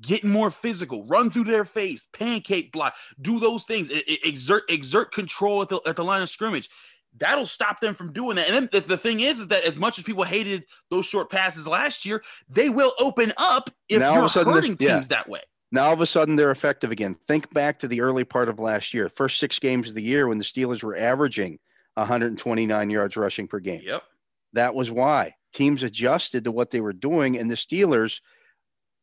getting 0.00 0.30
more 0.30 0.50
physical, 0.50 1.04
run 1.04 1.30
through 1.30 1.44
their 1.44 1.66
face, 1.66 2.06
pancake 2.14 2.72
block, 2.72 2.94
do 3.20 3.38
those 3.38 3.64
things, 3.64 3.90
exert 3.90 4.62
exert 4.70 5.12
control 5.12 5.60
at 5.60 5.68
the, 5.68 5.78
at 5.86 5.96
the 5.96 6.04
line 6.04 6.22
of 6.22 6.30
scrimmage. 6.30 6.70
That'll 7.18 7.46
stop 7.46 7.80
them 7.80 7.94
from 7.94 8.14
doing 8.14 8.36
that. 8.36 8.46
And 8.48 8.56
then 8.56 8.68
the, 8.72 8.80
the 8.80 8.96
thing 8.96 9.20
is, 9.20 9.38
is 9.38 9.48
that 9.48 9.64
as 9.64 9.76
much 9.76 9.98
as 9.98 10.04
people 10.04 10.24
hated 10.24 10.64
those 10.90 11.04
short 11.04 11.30
passes 11.30 11.68
last 11.68 12.06
year, 12.06 12.24
they 12.48 12.70
will 12.70 12.94
open 12.98 13.34
up 13.36 13.68
if 13.90 14.00
Now 14.00 14.14
you're 14.14 14.28
sudden 14.30 14.50
the- 14.50 14.54
hurting 14.54 14.76
teams 14.78 14.90
yeah. 14.90 15.00
that 15.10 15.28
way. 15.28 15.42
Now 15.74 15.86
all 15.86 15.92
of 15.92 16.00
a 16.00 16.06
sudden 16.06 16.36
they're 16.36 16.52
effective 16.52 16.92
again. 16.92 17.14
Think 17.26 17.52
back 17.52 17.80
to 17.80 17.88
the 17.88 18.00
early 18.00 18.22
part 18.22 18.48
of 18.48 18.60
last 18.60 18.94
year, 18.94 19.08
first 19.08 19.40
six 19.40 19.58
games 19.58 19.88
of 19.88 19.96
the 19.96 20.02
year 20.04 20.28
when 20.28 20.38
the 20.38 20.44
Steelers 20.44 20.84
were 20.84 20.96
averaging 20.96 21.58
129 21.94 22.90
yards 22.90 23.16
rushing 23.16 23.48
per 23.48 23.58
game. 23.58 23.82
Yep. 23.84 24.04
That 24.52 24.76
was 24.76 24.92
why 24.92 25.32
teams 25.52 25.82
adjusted 25.82 26.44
to 26.44 26.52
what 26.52 26.70
they 26.70 26.80
were 26.80 26.92
doing, 26.92 27.36
and 27.36 27.50
the 27.50 27.56
Steelers 27.56 28.20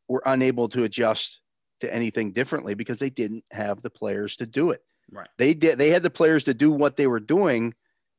were 0.08 0.24
unable 0.25 0.70
to 0.70 0.86
adjust 0.86 1.42
to 1.82 1.94
anything 1.94 2.32
differently 2.32 2.74
because 2.74 3.00
they 3.00 3.10
didn't 3.10 3.44
have 3.51 3.82
the 3.82 3.90
players 3.90 4.38
to 4.38 4.46
do 4.46 4.72
it. 4.72 4.82
Right. 5.12 5.28
They 5.38 5.54
did. 5.54 5.78
They 5.78 5.90
had 5.90 6.04
the 6.04 6.10
players 6.10 6.46
to 6.46 6.54
do 6.54 6.72
what 6.72 6.96
they 6.96 7.08
were 7.08 7.20
doing 7.20 7.74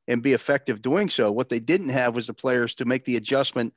and 0.07 0.23
be 0.23 0.35
effective 0.35 0.83
doing 0.83 1.09
so. 1.09 1.33
What 1.33 1.49
they 1.49 1.59
didn't 1.59 1.89
have 1.89 2.15
was 2.15 2.27
the 2.27 2.35
players 2.35 2.75
to 2.75 2.85
make 2.85 3.07
the 3.07 3.17
adjustment 3.17 3.73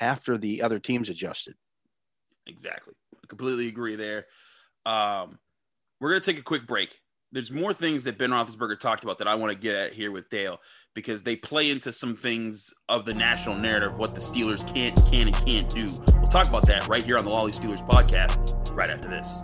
after 0.00 0.36
the 0.36 0.60
other 0.60 0.78
teams 0.78 1.08
adjusted. 1.08 1.54
Exactly. 2.46 2.92
Completely 3.28 3.68
agree 3.68 3.96
there. 3.96 4.26
Um, 4.86 5.38
we're 6.00 6.10
going 6.10 6.22
to 6.22 6.32
take 6.32 6.40
a 6.40 6.44
quick 6.44 6.66
break. 6.66 6.98
There's 7.30 7.50
more 7.50 7.74
things 7.74 8.04
that 8.04 8.16
Ben 8.16 8.30
Roethlisberger 8.30 8.80
talked 8.80 9.04
about 9.04 9.18
that 9.18 9.28
I 9.28 9.34
want 9.34 9.52
to 9.52 9.58
get 9.58 9.74
at 9.74 9.92
here 9.92 10.10
with 10.10 10.30
Dale 10.30 10.58
because 10.94 11.22
they 11.22 11.36
play 11.36 11.70
into 11.70 11.92
some 11.92 12.16
things 12.16 12.72
of 12.88 13.04
the 13.04 13.12
national 13.12 13.56
narrative, 13.56 13.98
what 13.98 14.14
the 14.14 14.20
Steelers 14.20 14.66
can't, 14.72 14.96
can, 15.10 15.22
and 15.22 15.46
can't 15.46 15.68
do. 15.68 15.86
We'll 16.14 16.24
talk 16.24 16.48
about 16.48 16.66
that 16.68 16.88
right 16.88 17.04
here 17.04 17.18
on 17.18 17.26
the 17.26 17.30
Lolley 17.30 17.54
Steelers 17.54 17.86
podcast 17.86 18.74
right 18.74 18.88
after 18.88 19.08
this. 19.08 19.40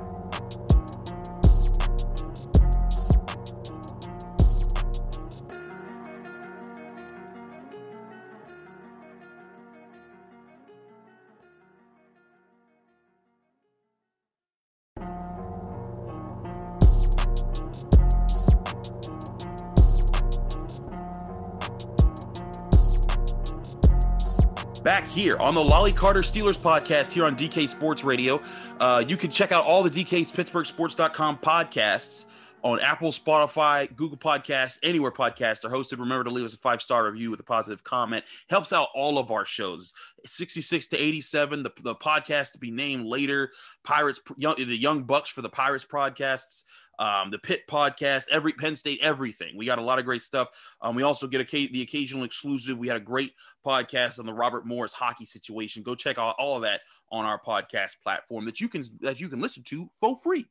Back 24.85 25.09
here 25.09 25.39
on 25.39 25.55
the 25.55 25.63
Lolley 25.63 25.97
Carter 25.97 26.21
Steelers 26.21 26.61
podcast 26.61 27.11
here 27.11 27.25
on 27.25 27.35
DK 27.35 27.67
Sports 27.71 28.05
Radio. 28.05 28.43
Uh, 28.79 29.03
you 29.09 29.17
can 29.17 29.31
check 29.31 29.51
out 29.51 29.65
all 29.65 29.83
the 29.83 29.89
DK 29.89 30.31
Pittsburgh 30.31 30.67
Sports.com 30.67 31.39
podcasts 31.39 32.27
on 32.63 32.81
Apple, 32.81 33.11
Spotify, 33.11 33.95
Google 33.97 34.19
Podcasts, 34.19 34.79
anywhere 34.83 35.11
podcasts 35.11 35.65
are 35.65 35.71
hosted. 35.71 36.01
Remember 36.01 36.25
to 36.25 36.31
leave 36.31 36.45
us 36.45 36.53
a 36.53 36.59
five 36.59 36.83
star 36.83 37.07
review 37.07 37.31
with 37.31 37.41
a 37.41 37.45
positive 37.45 37.83
comment. 37.83 38.27
Helps 38.51 38.75
out 38.75 38.89
all 38.95 39.17
of 39.17 39.31
our 39.31 39.47
shows. 39.47 39.95
66 40.27 40.89
to 40.89 40.99
87, 40.99 41.63
the, 41.63 41.71
the 41.83 41.95
podcast 41.95 42.53
to 42.53 42.59
be 42.59 42.71
named 42.71 43.07
later. 43.07 43.53
Pirates, 43.85 44.21
young, 44.37 44.57
the 44.57 44.77
Young 44.77 45.05
Bucks 45.05 45.31
for 45.31 45.41
the 45.41 45.49
Pirates 45.49 45.87
podcasts 45.87 46.65
um, 46.99 47.31
the 47.31 47.39
Pit 47.39 47.63
podcast, 47.69 48.25
every 48.31 48.53
Penn 48.53 48.77
State, 48.77 49.01
everything. 49.03 49.57
We 49.57 49.67
got 49.67 49.79
a 49.79 49.83
lot 49.83 49.99
of 49.99 50.05
great 50.05 50.23
stuff. 50.23 50.49
Um, 50.81 50.95
we 50.95 51.03
also 51.03 51.27
get 51.27 51.41
a, 51.41 51.67
the 51.69 51.83
occasional 51.83 52.25
exclusive. 52.25 52.77
We 52.77 52.89
had 52.89 52.97
a 52.97 53.01
great 53.01 53.33
podcast 53.65 54.19
on 54.19 54.27
the 54.27 54.35
Robert 54.35 54.67
Morris 54.67 54.93
hockey 54.93 55.25
situation. 55.25 55.83
Go 55.83 55.95
check 55.95 56.19
out 56.19 56.37
all 56.39 56.57
of 56.57 56.63
that 56.63 56.83
on 57.11 57.25
our 57.25 57.41
podcast 57.41 57.97
platform 58.03 58.45
that 58.45 58.61
you 58.61 58.69
can 58.69 58.85
that 59.01 59.21
you 59.21 59.29
can 59.29 59.41
listen 59.41 59.63
to 59.65 59.89
for 59.99 60.17
free. 60.17 60.47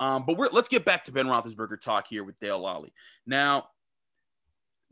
Um, 0.00 0.24
but 0.26 0.36
we're 0.36 0.48
let's 0.50 0.68
get 0.68 0.84
back 0.84 1.04
to 1.04 1.12
Ben 1.12 1.26
Roethlisberger 1.26 1.80
talk 1.80 2.06
here 2.08 2.24
with 2.24 2.38
Dale 2.40 2.60
Lolley. 2.60 2.92
Now, 3.26 3.68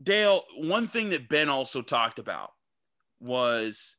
Dale, 0.01 0.43
one 0.57 0.87
thing 0.87 1.09
that 1.09 1.29
Ben 1.29 1.49
also 1.49 1.81
talked 1.81 2.19
about 2.19 2.51
was 3.19 3.96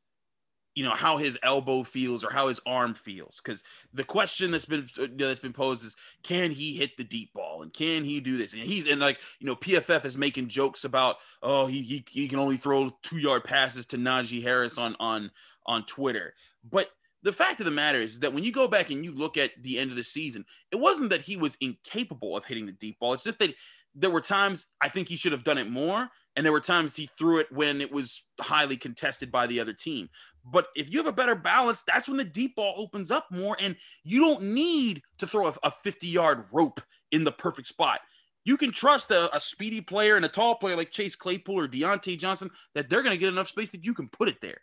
you 0.78 0.85
know 0.85 0.94
how 0.94 1.16
his 1.16 1.37
elbow 1.42 1.82
feels 1.82 2.23
or 2.23 2.30
how 2.30 2.47
his 2.47 2.61
arm 2.64 2.94
feels. 2.94 3.40
Because 3.42 3.64
the 3.92 4.04
question 4.04 4.52
that's 4.52 4.64
been 4.64 4.88
uh, 4.97 5.08
that's 5.16 5.40
been 5.40 5.52
posed 5.52 5.85
is 5.85 5.97
can 6.23 6.52
he 6.52 6.76
hit 6.76 6.97
the 6.97 7.02
deep 7.02 7.32
ball 7.35 7.62
and 7.62 7.73
can 7.73 8.04
he 8.04 8.20
do 8.20 8.37
this? 8.37 8.52
And 8.52 8.62
he's 8.62 8.87
and 8.87 9.00
like 9.00 9.18
you 9.40 9.47
know 9.49 9.56
pff 9.56 10.04
is 10.04 10.16
making 10.16 10.47
jokes 10.47 10.85
about 10.85 11.16
oh 11.42 11.66
he 11.66 11.82
he, 11.82 12.04
he 12.08 12.28
can 12.28 12.38
only 12.38 12.58
throw 12.58 12.97
two 13.02 13.18
yard 13.18 13.42
passes 13.42 13.87
to 13.87 13.97
najee 13.97 14.40
harris 14.40 14.78
on 14.78 14.94
on 15.00 15.32
on 15.66 15.85
twitter. 15.87 16.35
But 16.70 16.90
the 17.25 17.32
fact 17.32 17.58
of 17.58 17.66
the 17.66 17.73
matter 17.73 18.00
is 18.00 18.20
that 18.20 18.32
when 18.32 18.44
you 18.44 18.52
go 18.52 18.68
back 18.68 18.90
and 18.90 19.04
you 19.04 19.12
look 19.12 19.37
at 19.37 19.50
the 19.61 19.80
end 19.80 19.90
of 19.90 19.97
the 19.97 20.04
season 20.04 20.44
it 20.70 20.76
wasn't 20.76 21.11
that 21.11 21.23
he 21.23 21.37
was 21.37 21.56
incapable 21.61 22.37
of 22.37 22.44
hitting 22.44 22.66
the 22.66 22.73
deep 22.73 23.00
ball. 23.00 23.14
It's 23.14 23.25
just 23.25 23.40
that 23.40 23.54
there 23.95 24.11
were 24.11 24.21
times 24.21 24.66
i 24.80 24.88
think 24.88 25.09
he 25.09 25.16
should 25.16 25.33
have 25.33 25.45
done 25.45 25.59
it 25.59 25.71
more 25.71 26.09
and 26.38 26.45
there 26.45 26.52
were 26.52 26.61
times 26.61 26.95
he 26.95 27.11
threw 27.18 27.40
it 27.40 27.50
when 27.50 27.80
it 27.80 27.90
was 27.90 28.23
highly 28.40 28.76
contested 28.76 29.33
by 29.33 29.49
the 29.49 29.59
other 29.59 29.73
team. 29.73 30.09
But 30.45 30.68
if 30.76 30.88
you 30.88 30.99
have 30.99 31.09
a 31.09 31.12
better 31.12 31.35
balance, 31.35 31.83
that's 31.83 32.07
when 32.07 32.16
the 32.16 32.23
deep 32.23 32.54
ball 32.54 32.75
opens 32.76 33.11
up 33.11 33.26
more, 33.33 33.57
and 33.59 33.75
you 34.04 34.21
don't 34.21 34.42
need 34.42 35.02
to 35.18 35.26
throw 35.26 35.49
a, 35.49 35.54
a 35.64 35.73
50 35.73 36.07
yard 36.07 36.45
rope 36.52 36.80
in 37.11 37.25
the 37.25 37.33
perfect 37.33 37.66
spot. 37.66 38.02
You 38.45 38.57
can 38.57 38.71
trust 38.71 39.11
a, 39.11 39.35
a, 39.37 39.40
speedy 39.40 39.80
player 39.80 40.14
and 40.14 40.25
a 40.25 40.28
tall 40.28 40.54
player 40.54 40.76
like 40.76 40.92
Chase 40.92 41.16
Claypool 41.16 41.59
or 41.59 41.66
Diontae 41.66 42.16
Johnson 42.16 42.50
that 42.76 42.88
they're 42.88 43.02
going 43.02 43.14
to 43.14 43.21
get 43.21 43.33
enough 43.33 43.49
space 43.49 43.71
that 43.71 43.85
you 43.85 43.92
can 43.92 44.09
put 44.09 44.28
it 44.28 44.40
there. 44.40 44.59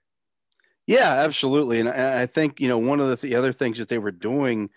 Yeah, 0.87 1.11
absolutely. 1.11 1.81
And 1.81 1.89
I 1.89 2.25
think, 2.25 2.61
you 2.61 2.69
know, 2.69 2.77
one 2.77 3.01
of 3.01 3.09
the, 3.09 3.17
the 3.17 3.35
other 3.35 3.51
things 3.51 3.79
that 3.79 3.89
they 3.89 3.97
were 3.97 4.11
doing 4.11 4.69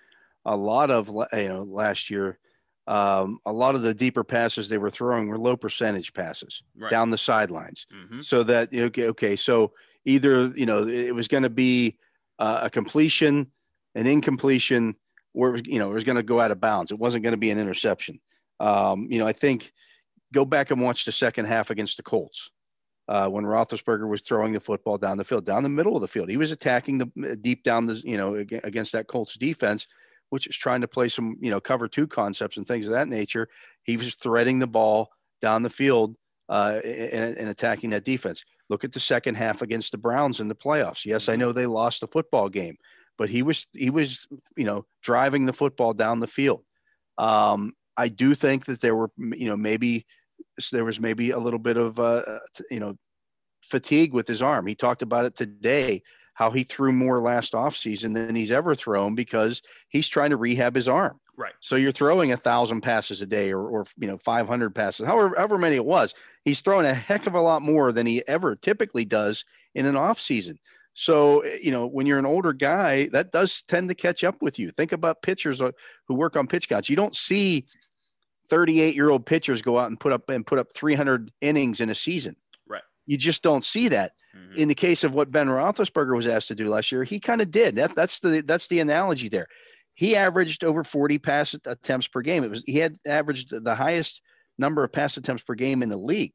a 0.45 0.57
lot 0.57 0.91
of, 0.91 1.09
you 1.33 1.49
know, 1.49 1.63
last 1.63 2.11
year 2.11 2.41
um, 2.89 3.39
a 3.45 3.53
lot 3.53 3.75
of 3.75 3.83
the 3.83 3.93
deeper 3.93 4.25
passes 4.25 4.69
they 4.69 4.79
were 4.79 4.91
throwing 4.91 5.29
were 5.29 5.39
low 5.39 5.59
percentage 5.59 6.15
passes 6.15 6.63
right. 6.75 6.91
down 6.91 7.11
the 7.11 7.19
sidelines. 7.19 7.87
Mm-hmm. 7.95 8.23
So 8.23 8.43
that 8.45 8.75
okay, 8.75 9.09
okay, 9.09 9.37
so 9.37 9.75
either 10.07 10.47
you 10.49 10.65
know 10.65 10.89
it 10.89 11.15
was 11.15 11.29
going 11.29 11.43
to 11.43 11.51
be 11.51 11.99
uh, 12.39 12.61
a 12.63 12.71
completion, 12.71 13.49
an 13.95 14.07
incompletion, 14.07 14.97
or 15.35 15.59
you 15.59 15.79
know 15.79 15.91
it 15.91 15.95
was 15.95 16.05
going 16.05 16.17
to 16.17 16.23
go 16.23 16.41
out 16.41 16.51
of 16.51 16.63
bounds. 16.63 16.91
It 16.91 16.99
wasn't 16.99 17.25
going 17.25 17.35
to 17.35 17.39
be 17.39 17.51
an 17.51 17.59
interception. 17.59 18.21
Um, 18.59 19.07
you 19.11 19.19
know, 19.19 19.27
I 19.27 19.35
think 19.35 19.71
go 20.33 20.47
back 20.47 20.71
and 20.71 20.81
watch 20.81 21.05
the 21.05 21.13
second 21.13 21.45
half 21.45 21.69
against 21.69 21.99
the 21.99 22.03
Colts. 22.03 22.51
Uh, 23.07 23.29
when 23.29 23.45
Roethlisberger 23.45 24.09
was 24.09 24.23
throwing 24.23 24.53
the 24.53 24.61
football 24.61 24.99
down 24.99 25.19
the 25.19 25.25
field, 25.25 25.45
down 25.45 25.63
the 25.63 25.69
middle 25.69 25.95
of 25.95 26.03
the 26.03 26.09
field, 26.09 26.31
he 26.31 26.37
was 26.39 26.53
attacking 26.53 26.99
the 26.99 27.37
deep 27.37 27.65
down 27.65 27.85
the 27.85 28.01
you 28.03 28.17
know 28.17 28.35
against 28.35 28.93
that 28.93 29.09
Colts 29.09 29.35
defense 29.35 29.87
which 30.31 30.47
is 30.47 30.57
trying 30.57 30.81
to 30.81 30.89
play 30.89 31.09
some, 31.09 31.37
you 31.41 31.51
know, 31.51 31.61
cover 31.61 31.89
two 31.89 32.07
concepts 32.07 32.57
and 32.57 32.67
things 32.67 32.87
of 32.87 32.93
that 32.93 33.09
nature. 33.09 33.49
He 33.83 33.97
was 33.97 34.15
threading 34.17 34.59
the 34.59 34.67
ball 34.67 35.11
down 35.41 35.63
the 35.63 35.71
field 35.71 36.17
uh, 36.49 36.81
and, 36.85 37.37
and, 37.37 37.49
attacking 37.49 37.91
that 37.91 38.05
defense. 38.05 38.43
Look 38.69 38.85
at 38.85 38.93
the 38.93 39.01
second 39.01 39.37
half 39.37 39.63
against 39.63 39.93
the 39.93 39.99
Browns 39.99 40.41
in 40.41 40.49
the 40.49 40.55
playoffs. 40.55 41.05
Yes, 41.05 41.29
I 41.29 41.33
mm-hmm. 41.33 41.41
know 41.41 41.53
they 41.53 41.67
lost 41.67 42.01
the 42.01 42.07
football 42.07 42.49
game, 42.49 42.77
but 43.17 43.29
he 43.29 43.43
was 43.43 43.67
he 43.73 43.91
was 43.91 44.27
you 44.57 44.65
know 44.65 44.85
driving 45.03 45.47
the 45.47 45.53
football 45.53 45.93
down 45.93 46.21
the 46.21 46.27
field. 46.27 46.65
Um, 47.17 47.75
I 47.97 48.09
do 48.09 48.35
think 48.35 48.67
that 48.67 48.81
there 48.81 48.95
were 48.95 49.11
you 49.19 49.47
know 49.47 49.57
maybe 49.57 50.07
there 50.73 50.85
was 50.85 51.01
maybe 51.01 51.31
a 51.31 51.39
little 51.39 51.59
bit 51.59 51.77
of 51.77 51.99
uh, 51.99 52.23
you 52.71 52.81
know 52.81 52.97
fatigue 53.63 54.13
with 54.13 54.27
his 54.27 54.43
arm. 54.43 54.67
He 54.67 54.75
talked 54.75 55.03
about 55.03 55.25
it 55.25 55.37
today 55.37 56.03
how 56.39 56.53
he 56.53 56.63
threw 56.63 56.93
more 56.93 57.21
last 57.21 57.53
offseason 57.53 58.15
than 58.15 58.37
he's 58.37 58.53
ever 58.53 58.73
thrown 58.77 59.17
because 59.17 59.61
he's 59.89 60.07
trying 60.07 60.31
to 60.31 60.37
rehab 60.37 60.73
his 60.73 60.87
arm. 60.87 61.19
Right. 61.37 61.53
So 61.59 61.75
you're 61.75 61.91
throwing 61.91 62.31
a 62.31 62.37
thousand 62.37 62.83
passes 62.83 63.21
a 63.21 63.27
day 63.27 63.53
or, 63.53 63.67
or 63.67 63.87
you 63.99 64.07
know 64.07 64.19
500 64.19 64.73
passes, 64.73 65.05
however, 65.05 65.35
however 65.37 65.59
many 65.59 65.75
it 65.75 65.85
was. 65.85 66.15
He's 66.45 66.61
throwing 66.61 66.87
a 66.87 66.95
heck 66.95 67.27
of 67.27 67.35
a 67.35 67.41
lot 67.41 67.63
more 67.63 67.91
than 67.91 68.07
he 68.07 68.27
ever 68.29 68.55
typically 68.55 69.05
does 69.05 69.45
in 69.75 69.85
an 69.85 69.97
off 69.97 70.21
season. 70.21 70.61
So 70.95 71.45
you 71.45 71.73
know 71.73 71.89
when 71.89 72.07
you're 72.07 72.21
an 72.21 72.27
older 72.27 72.53
guy, 72.53 73.09
that 73.09 73.33
does 73.33 73.63
tend 73.63 73.89
to 73.89 73.97
catch 73.97 74.23
up 74.23 74.41
with 74.41 74.61
you. 74.61 74.71
Think 74.71 74.93
about 74.93 75.23
pitchers 75.23 75.61
uh, 75.61 75.73
who 76.07 76.15
work 76.15 76.37
on 76.37 76.47
pitch 76.47 76.69
counts. 76.69 76.89
You 76.89 76.95
don't 76.95 77.17
see 77.17 77.67
38 78.49 78.95
year 78.95 79.11
old 79.11 79.27
pitchers 79.27 79.61
go 79.61 79.77
out 79.77 79.89
and 79.89 79.99
put 79.99 80.13
up 80.13 80.29
and 80.29 80.47
put 80.47 80.61
up 80.61 80.73
300 80.73 81.33
innings 81.41 81.81
in 81.81 81.91
a 81.91 81.97
season. 81.97 82.37
Right. 82.69 82.83
You 83.07 83.19
just 83.19 83.43
don't 83.43 83.65
see 83.65 83.89
that. 83.89 84.13
Mm-hmm. 84.37 84.59
In 84.59 84.69
the 84.69 84.75
case 84.75 85.05
of 85.05 85.15
what 85.15 85.31
Ben 85.31 85.49
Roethlisberger 85.49 86.15
was 86.15 86.27
asked 86.27 86.49
to 86.49 86.55
do 86.55 86.69
last 86.69 86.93
year, 86.93 87.05
he 87.05 87.21
kind 87.21 87.41
of 87.41 87.51
did. 87.51 87.77
That, 87.77 87.95
that's 87.95 88.21
the 88.21 88.43
that's 88.43 88.69
the 88.69 88.81
analogy 88.81 89.29
there. 89.29 89.47
He 89.95 90.15
averaged 90.15 90.65
over 90.65 90.85
40 90.85 91.19
pass 91.19 91.55
attempts 91.55 92.09
per 92.09 92.21
game. 92.21 92.45
It 92.45 92.51
was 92.51 92.63
he 92.67 92.79
had 92.79 92.97
averaged 93.07 93.51
the 93.51 93.75
highest 93.75 94.23
number 94.59 94.85
of 94.85 94.93
pass 94.93 95.17
attempts 95.17 95.43
per 95.43 95.55
game 95.55 95.83
in 95.83 95.89
the 95.89 95.97
league 95.97 96.35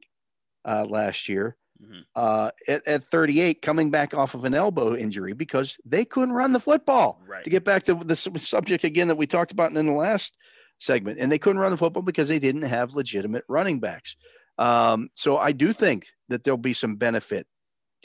uh, 0.64 0.86
last 0.88 1.28
year. 1.28 1.56
Mm-hmm. 1.82 2.00
Uh, 2.14 2.50
at, 2.68 2.86
at, 2.86 3.02
38, 3.04 3.60
coming 3.60 3.90
back 3.90 4.14
off 4.14 4.34
of 4.34 4.44
an 4.44 4.54
elbow 4.54 4.94
injury 4.94 5.32
because 5.32 5.76
they 5.84 6.04
couldn't 6.04 6.32
run 6.32 6.52
the 6.52 6.60
football. 6.60 7.20
Right. 7.26 7.42
To 7.42 7.50
get 7.50 7.64
back 7.64 7.82
to 7.84 7.94
the 7.94 8.14
subject 8.14 8.84
again 8.84 9.08
that 9.08 9.16
we 9.16 9.26
talked 9.26 9.50
about 9.50 9.74
in 9.74 9.86
the 9.86 9.92
last 9.92 10.36
segment, 10.78 11.18
and 11.18 11.30
they 11.30 11.38
couldn't 11.38 11.60
run 11.60 11.72
the 11.72 11.76
football 11.76 12.02
because 12.02 12.28
they 12.28 12.38
didn't 12.38 12.62
have 12.62 12.94
legitimate 12.94 13.44
running 13.48 13.80
backs. 13.80 14.16
Um, 14.56 15.08
so 15.14 15.36
I 15.36 15.52
do 15.52 15.72
think 15.72 16.06
that 16.28 16.44
there'll 16.44 16.58
be 16.58 16.74
some 16.74 16.96
benefit 16.96 17.46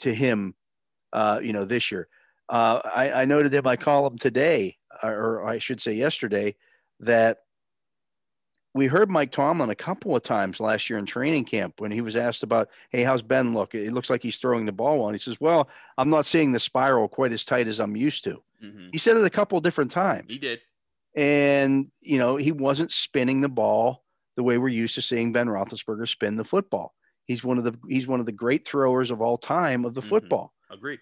to 0.00 0.14
him, 0.14 0.54
uh, 1.12 1.40
you 1.42 1.52
know, 1.52 1.64
this 1.64 1.90
year. 1.90 2.08
Uh, 2.48 2.80
I, 2.84 3.12
I, 3.12 3.24
noted 3.26 3.54
in 3.54 3.62
my 3.62 3.76
column 3.76 4.18
today, 4.18 4.76
or 5.04 5.46
I 5.46 5.58
should 5.58 5.80
say 5.80 5.92
yesterday, 5.92 6.56
that 6.98 7.38
we 8.74 8.86
heard 8.86 9.10
Mike 9.10 9.30
Tomlin 9.30 9.70
a 9.70 9.74
couple 9.74 10.16
of 10.16 10.22
times 10.22 10.60
last 10.60 10.90
year 10.90 10.98
in 10.98 11.06
training 11.06 11.44
camp 11.44 11.74
when 11.78 11.90
he 11.90 12.00
was 12.00 12.16
asked 12.16 12.42
about, 12.42 12.68
"Hey, 12.90 13.02
how's 13.02 13.22
Ben 13.22 13.54
look? 13.54 13.74
It 13.74 13.92
looks 13.92 14.10
like 14.10 14.22
he's 14.22 14.38
throwing 14.38 14.66
the 14.66 14.72
ball 14.72 14.98
well." 14.98 15.10
he 15.10 15.18
says, 15.18 15.40
"Well, 15.40 15.68
I'm 15.96 16.10
not 16.10 16.26
seeing 16.26 16.52
the 16.52 16.58
spiral 16.58 17.08
quite 17.08 17.32
as 17.32 17.44
tight 17.44 17.68
as 17.68 17.80
I'm 17.80 17.96
used 17.96 18.24
to." 18.24 18.42
Mm-hmm. 18.62 18.88
He 18.92 18.98
said 18.98 19.16
it 19.16 19.24
a 19.24 19.30
couple 19.30 19.56
of 19.58 19.64
different 19.64 19.90
times. 19.90 20.26
He 20.28 20.38
did, 20.38 20.60
and 21.14 21.90
you 22.00 22.18
know, 22.18 22.36
he 22.36 22.52
wasn't 22.52 22.92
spinning 22.92 23.40
the 23.40 23.48
ball 23.48 24.04
the 24.36 24.42
way 24.42 24.58
we're 24.58 24.68
used 24.68 24.94
to 24.96 25.02
seeing 25.02 25.32
Ben 25.32 25.48
Roethlisberger 25.48 26.08
spin 26.08 26.36
the 26.36 26.44
football. 26.44 26.94
He's 27.30 27.44
one 27.44 27.58
of 27.58 27.64
the 27.64 27.78
he's 27.88 28.08
one 28.08 28.18
of 28.18 28.26
the 28.26 28.32
great 28.32 28.66
throwers 28.66 29.12
of 29.12 29.20
all 29.22 29.38
time 29.38 29.84
of 29.84 29.94
the 29.94 30.00
mm-hmm. 30.00 30.10
football. 30.10 30.52
Agreed. 30.68 30.98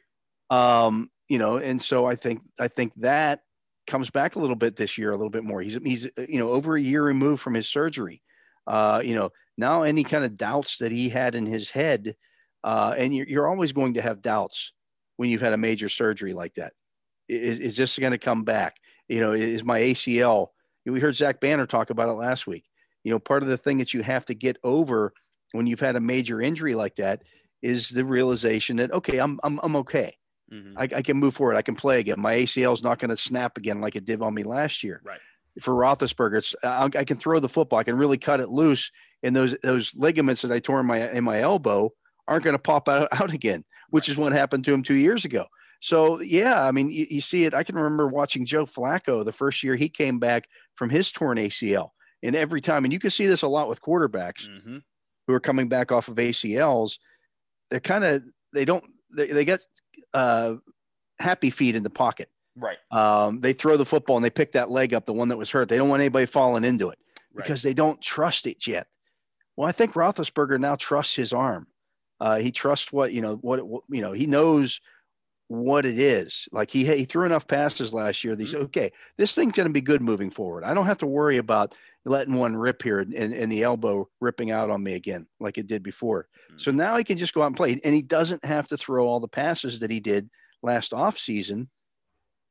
Um, 0.51 1.11
you 1.27 1.39
know, 1.39 1.57
and 1.57 1.81
so 1.81 2.05
I 2.05 2.17
think 2.17 2.43
I 2.61 2.69
think 2.69 2.93
that 2.97 3.41
comes 3.87 4.11
back 4.11 4.37
a 4.37 4.39
little 4.39 4.55
bit 4.55 4.77
this 4.77 4.99
year, 4.99 5.09
a 5.09 5.17
little 5.17 5.31
bit 5.31 5.43
more. 5.43 5.63
He's 5.63 5.79
he's 5.83 6.07
you 6.29 6.39
know 6.39 6.51
over 6.51 6.77
a 6.77 6.81
year 6.83 7.03
removed 7.03 7.41
from 7.41 7.55
his 7.55 7.67
surgery. 7.67 8.21
Uh, 8.67 9.01
you 9.03 9.15
know, 9.15 9.31
now 9.57 9.85
any 9.85 10.05
kind 10.05 10.23
of 10.23 10.37
doubts 10.37 10.77
that 10.79 10.93
he 10.93 11.09
had 11.09 11.35
in 11.35 11.47
his 11.47 11.71
head, 11.71 12.15
uh, 12.63 12.95
and 12.99 13.17
you're, 13.17 13.27
you're 13.27 13.49
always 13.49 13.73
going 13.73 13.95
to 13.95 14.03
have 14.03 14.21
doubts 14.21 14.75
when 15.17 15.31
you've 15.31 15.41
had 15.41 15.55
a 15.55 15.57
major 15.57 15.89
surgery 15.89 16.35
like 16.35 16.53
that. 16.57 16.75
Is, 17.27 17.59
is 17.59 17.77
this 17.79 17.99
going 17.99 18.13
to 18.13 18.19
come 18.19 18.45
back? 18.45 18.77
You 19.09 19.21
know, 19.21 19.33
is 19.33 19.65
my 19.65 19.81
ACL? 19.81 20.49
We 20.85 21.01
heard 21.01 21.17
Zach 21.17 21.41
Banner 21.41 21.65
talk 21.65 21.89
about 21.89 22.11
it 22.11 22.17
last 22.17 22.47
week. 22.47 22.67
You 23.03 23.13
know, 23.13 23.19
part 23.19 23.43
of 23.43 23.49
the 23.49 23.57
thing 23.57 23.79
that 23.79 23.95
you 23.95 24.03
have 24.03 24.27
to 24.27 24.35
get 24.35 24.59
over 24.63 25.15
when 25.53 25.67
you've 25.67 25.81
had 25.81 25.97
a 25.97 26.01
major 26.01 26.41
injury 26.41 26.75
like 26.75 26.97
that 26.97 27.23
is 27.63 27.89
the 27.89 28.05
realization 28.05 28.77
that 28.77 28.93
okay, 28.93 29.19
I'm 29.19 29.39
I'm 29.43 29.59
I'm 29.63 29.77
okay. 29.77 30.17
Mm-hmm. 30.53 30.79
I, 30.79 30.83
I, 30.85 31.03
can 31.03 31.19
move 31.19 31.35
forward. 31.35 31.57
I 31.57 31.63
can 31.63 31.75
play 31.75 32.01
again. 32.01 32.19
My 32.19 32.35
ACL 32.35 32.73
is 32.73 32.83
not 32.83 32.99
going 32.99 33.11
to 33.11 33.19
snap 33.19 33.59
again 33.59 33.83
like 33.83 33.97
it 33.97 34.07
did 34.07 34.23
on 34.23 34.33
me 34.33 34.45
last 34.45 34.83
year. 34.83 35.03
Right. 35.05 35.21
For 35.61 35.75
Roethlisberger, 35.75 36.39
it's 36.39 36.55
I, 36.63 36.85
I, 36.85 37.05
can 37.05 37.19
throw 37.19 37.39
the 37.39 37.51
football. 37.51 37.79
I 37.79 37.85
can 37.85 37.99
really 37.99 38.17
cut 38.17 38.41
it 38.41 38.49
loose, 38.49 38.91
and 39.23 39.37
those 39.37 39.57
those 39.63 39.95
ligaments 39.97 40.43
that 40.43 40.53
I 40.53 40.61
tore 40.61 40.81
in 40.81 40.87
my 40.87 41.11
in 41.11 41.25
my 41.25 41.41
elbow 41.41 41.91
aren't 42.27 42.45
going 42.45 42.57
to 42.57 42.63
pop 42.63 42.89
out, 42.89 43.09
out 43.21 43.33
again, 43.33 43.65
which 43.91 44.09
right. 44.09 44.13
is 44.13 44.17
what 44.17 44.33
happened 44.33 44.65
to 44.65 44.73
him 44.73 44.83
two 44.83 44.95
years 44.95 45.25
ago. 45.25 45.47
So 45.81 46.21
yeah, 46.21 46.65
I 46.65 46.73
mean, 46.73 46.91
you, 46.91 47.07
you, 47.11 47.21
see 47.21 47.45
it. 47.45 47.55
I 47.55 47.63
can 47.63 47.77
remember 47.77 48.09
watching 48.09 48.45
Joe 48.45 48.67
Flacco 48.67 49.25
the 49.25 49.33
first 49.33 49.63
year 49.63 49.77
he 49.77 49.89
came 49.89 50.19
back 50.19 50.49
from 50.77 50.91
his 50.91 51.13
torn 51.13 51.39
ACL, 51.39 51.91
and 52.23 52.35
every 52.35 52.61
time, 52.61 52.85
and 52.85 52.93
you 52.93 52.99
can 52.99 53.11
see 53.11 53.27
this 53.27 53.43
a 53.43 53.49
lot 53.49 53.69
with 53.69 53.83
quarterbacks. 53.83 54.49
Mm-hmm 54.49 54.79
who 55.29 55.35
are 55.35 55.41
coming 55.41 55.69
back 55.69 55.93
off 55.93 56.09
of 56.09 56.17
ACLs, 56.17 56.99
they're 57.71 57.79
kind 57.79 58.03
of 58.03 58.25
they 58.53 58.65
don't 58.65 58.83
they, 59.15 59.29
they 59.29 59.45
get 59.45 59.61
uh, 60.13 60.57
happy 61.21 61.51
feet 61.51 61.77
in 61.77 61.85
the 61.85 61.91
pocket. 61.91 62.29
Right. 62.57 62.79
Um, 62.91 63.41
they 63.41 63.53
throw 63.53 63.77
the 63.77 63.87
football 63.87 64.17
and 64.17 64.25
they 64.25 64.31
pick 64.31 64.53
that 64.53 64.69
leg 64.71 64.93
up, 64.93 65.07
the 65.07 65.13
one 65.13 65.29
that 65.29 65.37
was 65.37 65.51
hurt. 65.51 65.69
They 65.69 65.77
don't 65.77 65.89
want 65.89 66.01
anybody 66.01 66.27
falling 66.27 66.65
into 66.65 66.89
it. 66.89 66.99
because 67.43 67.63
they 67.63 67.75
don't 67.75 68.01
trust 68.03 68.49
it 68.49 68.67
yet. 68.67 68.89
Well, 69.57 69.69
I 69.69 69.73
think 69.73 69.93
Roethlisberger 69.93 70.59
now 70.59 70.75
trusts 70.75 71.15
his 71.15 71.33
arm. 71.33 71.69
Uh, 72.21 72.39
he 72.39 72.51
trusts 72.51 72.93
what 72.93 73.13
you 73.13 73.21
know. 73.21 73.37
What, 73.37 73.63
what, 73.65 73.85
you 73.89 74.01
know, 74.01 74.13
he 74.13 74.27
knows 74.27 74.81
what 75.49 75.87
it 75.87 75.99
is. 75.99 76.47
Like 76.53 76.71
he 76.71 76.85
he 76.85 77.05
threw 77.05 77.25
enough 77.25 77.47
passes 77.47 77.93
last 77.93 78.23
year. 78.23 78.37
These 78.37 78.53
mm-hmm. 78.53 78.65
okay, 78.65 78.93
this 79.17 79.35
thing's 79.35 79.53
going 79.53 79.69
to 79.69 79.73
be 79.73 79.81
good 79.81 80.03
moving 80.03 80.31
forward. 80.31 80.63
I 80.63 80.75
don't 80.75 80.87
have 80.87 80.99
to 80.99 81.07
worry 81.07 81.39
about 81.39 81.75
letting 82.05 82.35
one 82.35 82.57
rip 82.57 82.83
here 82.83 83.01
and, 83.01 83.15
and 83.15 83.51
the 83.51 83.63
elbow 83.63 84.09
ripping 84.21 84.51
out 84.51 84.71
on 84.71 84.83
me 84.83 84.95
again 84.95 85.27
like 85.41 85.59
it 85.59 85.67
did 85.67 85.83
before. 85.83 86.29
Mm-hmm. 86.51 86.59
So 86.59 86.71
now 86.71 86.97
he 86.97 87.05
can 87.05 87.19
just 87.19 87.35
go 87.35 87.43
out 87.43 87.49
and 87.49 87.57
play, 87.57 87.81
and 87.83 87.95
he 87.95 88.03
doesn't 88.03 88.45
have 88.45 88.69
to 88.69 88.77
throw 88.77 89.07
all 89.07 89.21
the 89.21 89.29
passes 89.29 89.81
that 89.81 89.91
he 89.91 90.01
did 90.01 90.31
last 90.63 90.93
off 90.93 91.19
season 91.19 91.69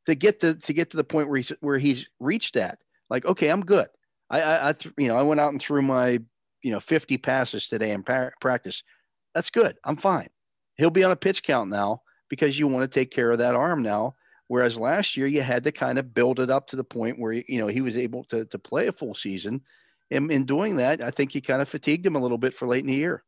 to 0.07 0.15
get 0.15 0.39
to 0.39 0.55
to 0.55 0.73
get 0.73 0.89
to 0.91 0.97
the 0.97 1.03
point 1.03 1.29
where 1.29 1.37
he's 1.37 1.53
where 1.61 1.77
he's 1.77 2.09
reached 2.19 2.55
that. 2.55 2.79
Like 3.09 3.25
okay, 3.25 3.49
I'm 3.49 3.61
good. 3.61 3.87
I 4.29 4.41
I, 4.41 4.69
I 4.69 4.73
th- 4.73 4.93
you 4.97 5.07
know 5.07 5.17
I 5.17 5.21
went 5.21 5.39
out 5.39 5.51
and 5.51 5.61
threw 5.61 5.83
my 5.83 6.19
you 6.63 6.71
know 6.71 6.79
50 6.79 7.17
passes 7.19 7.69
today 7.69 7.91
in 7.91 8.01
par- 8.01 8.33
practice. 8.41 8.81
That's 9.35 9.51
good. 9.51 9.77
I'm 9.83 9.97
fine. 9.97 10.29
He'll 10.77 10.89
be 10.89 11.03
on 11.03 11.11
a 11.11 11.15
pitch 11.15 11.43
count 11.43 11.69
now 11.69 12.01
because 12.29 12.57
you 12.57 12.67
want 12.67 12.89
to 12.89 12.99
take 12.99 13.11
care 13.11 13.31
of 13.31 13.39
that 13.39 13.55
arm 13.55 13.81
now. 13.81 14.15
Whereas 14.47 14.79
last 14.79 15.17
year 15.17 15.27
you 15.27 15.41
had 15.41 15.65
to 15.65 15.71
kind 15.71 15.99
of 15.99 16.13
build 16.13 16.39
it 16.39 16.49
up 16.49 16.67
to 16.67 16.75
the 16.75 16.83
point 16.83 17.19
where 17.19 17.33
you 17.33 17.59
know 17.59 17.67
he 17.67 17.81
was 17.81 17.97
able 17.97 18.23
to 18.25 18.45
to 18.45 18.59
play 18.59 18.87
a 18.87 18.91
full 18.91 19.13
season. 19.13 19.61
And 20.09 20.31
in 20.31 20.45
doing 20.45 20.77
that, 20.77 21.01
I 21.01 21.11
think 21.11 21.31
he 21.33 21.41
kind 21.41 21.61
of 21.61 21.67
fatigued 21.67 22.05
him 22.05 22.15
a 22.15 22.19
little 22.19 22.37
bit 22.37 22.53
for 22.53 22.65
late 22.65 22.79
in 22.79 22.87
the 22.87 22.95
year. 22.95 23.23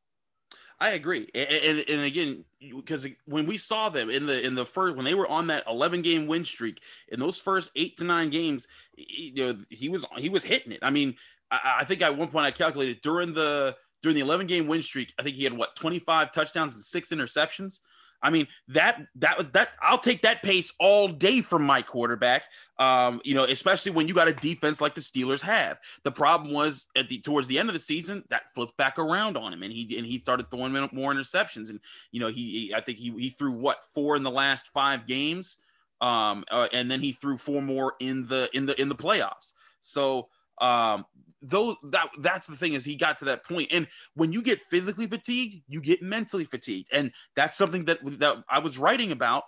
I 0.82 0.92
agree, 0.92 1.28
and, 1.36 1.50
and, 1.50 1.90
and 1.90 2.02
again, 2.06 2.46
because 2.62 3.06
when 3.26 3.46
we 3.46 3.58
saw 3.58 3.90
them 3.90 4.10
in 4.10 4.26
the 4.26 4.46
in 4.46 4.56
the 4.56 4.66
first 4.66 4.96
when 4.96 5.04
they 5.04 5.14
were 5.14 5.28
on 5.28 5.48
that 5.48 5.66
eleven 5.68 6.02
game 6.02 6.26
win 6.26 6.46
streak 6.46 6.82
in 7.10 7.20
those 7.20 7.38
first 7.38 7.70
eight 7.76 7.98
to 7.98 8.06
nine 8.06 8.30
games, 8.30 8.66
you 8.96 9.34
know 9.36 9.58
he 9.70 9.90
was 9.90 10.06
he 10.18 10.30
was 10.30 10.46
hitting 10.46 10.72
it. 10.72 10.80
I 10.82 10.90
mean, 10.90 11.16
I, 11.52 11.80
I 11.82 11.84
think 11.84 12.02
at 12.02 12.16
one 12.16 12.30
point 12.30 12.46
I 12.46 12.52
calculated 12.52 13.02
during 13.02 13.34
the 13.34 13.76
during 14.02 14.16
the 14.16 14.22
eleven 14.22 14.48
game 14.48 14.68
win 14.68 14.82
streak, 14.82 15.14
I 15.20 15.24
think 15.24 15.36
he 15.36 15.44
had 15.44 15.52
what 15.52 15.76
twenty 15.76 16.00
five 16.00 16.32
touchdowns 16.32 16.76
and 16.76 16.84
six 16.84 17.10
interceptions. 17.10 17.80
I 18.22 18.30
mean 18.30 18.48
that 18.70 19.02
that 19.16 19.38
was 19.38 19.50
that 19.52 19.70
I'll 19.82 19.98
take 19.98 20.22
that 20.24 20.44
pace 20.44 20.74
all 20.80 21.08
day 21.08 21.42
from 21.42 21.64
my 21.64 21.82
quarterback. 21.82 22.44
Um, 22.78 23.22
you 23.24 23.34
know, 23.34 23.44
especially 23.44 23.92
when 23.92 24.08
you 24.08 24.14
got 24.14 24.28
a 24.28 24.34
defense 24.34 24.82
like 24.82 24.96
the 24.96 25.02
Steelers 25.02 25.42
have. 25.42 25.80
The 26.04 26.12
problem 26.12 26.54
was 26.54 26.88
at 26.96 27.10
the 27.10 27.20
towards 27.20 27.48
the 27.48 27.60
end 27.60 27.70
of 27.70 27.74
the 27.74 27.80
season 27.80 28.24
that 28.30 28.54
flipped 28.56 28.78
back 28.78 29.00
around 29.00 29.38
on 29.38 29.54
him, 29.54 29.64
and 29.64 29.72
he 29.72 29.98
and 29.98 30.06
he 30.06 30.20
started 30.20 30.50
throwing 30.50 30.74
more 30.92 31.14
interceptions. 31.14 31.70
And 31.70 31.80
you 32.12 32.20
know, 32.20 32.28
he, 32.28 32.68
he 32.68 32.74
I 32.74 32.82
think 32.82 32.98
he 32.98 33.12
he 33.18 33.30
threw 33.30 33.52
what 33.52 33.84
four 33.94 34.16
in 34.16 34.24
the 34.24 34.32
last 34.32 34.70
five 34.70 35.08
games, 35.08 35.58
um, 36.02 36.44
uh, 36.52 36.68
and 36.74 36.90
then 36.90 37.02
he 37.02 37.12
threw 37.12 37.38
four 37.38 37.62
more 37.62 37.96
in 38.00 38.28
the 38.28 38.50
in 38.54 38.66
the 38.66 38.80
in 38.80 38.90
the 38.90 38.96
playoffs. 38.96 39.54
So 39.82 40.28
um 40.60 41.06
those 41.42 41.78
that 41.84 42.10
that's 42.20 42.48
the 42.48 42.56
thing 42.56 42.74
is 42.74 42.84
he 42.84 42.96
got 42.96 43.18
to 43.20 43.26
that 43.26 43.46
point. 43.46 43.70
And 43.72 43.88
when 44.16 44.32
you 44.32 44.42
get 44.42 44.62
physically 44.62 45.08
fatigued 45.08 45.64
you 45.68 45.82
get 45.82 46.02
mentally 46.02 46.44
fatigued. 46.44 46.90
And 46.92 47.12
that's 47.36 47.58
something 47.58 47.86
that 47.86 48.00
that 48.20 48.44
I 48.50 48.60
was 48.60 48.78
writing 48.78 49.12
about 49.12 49.44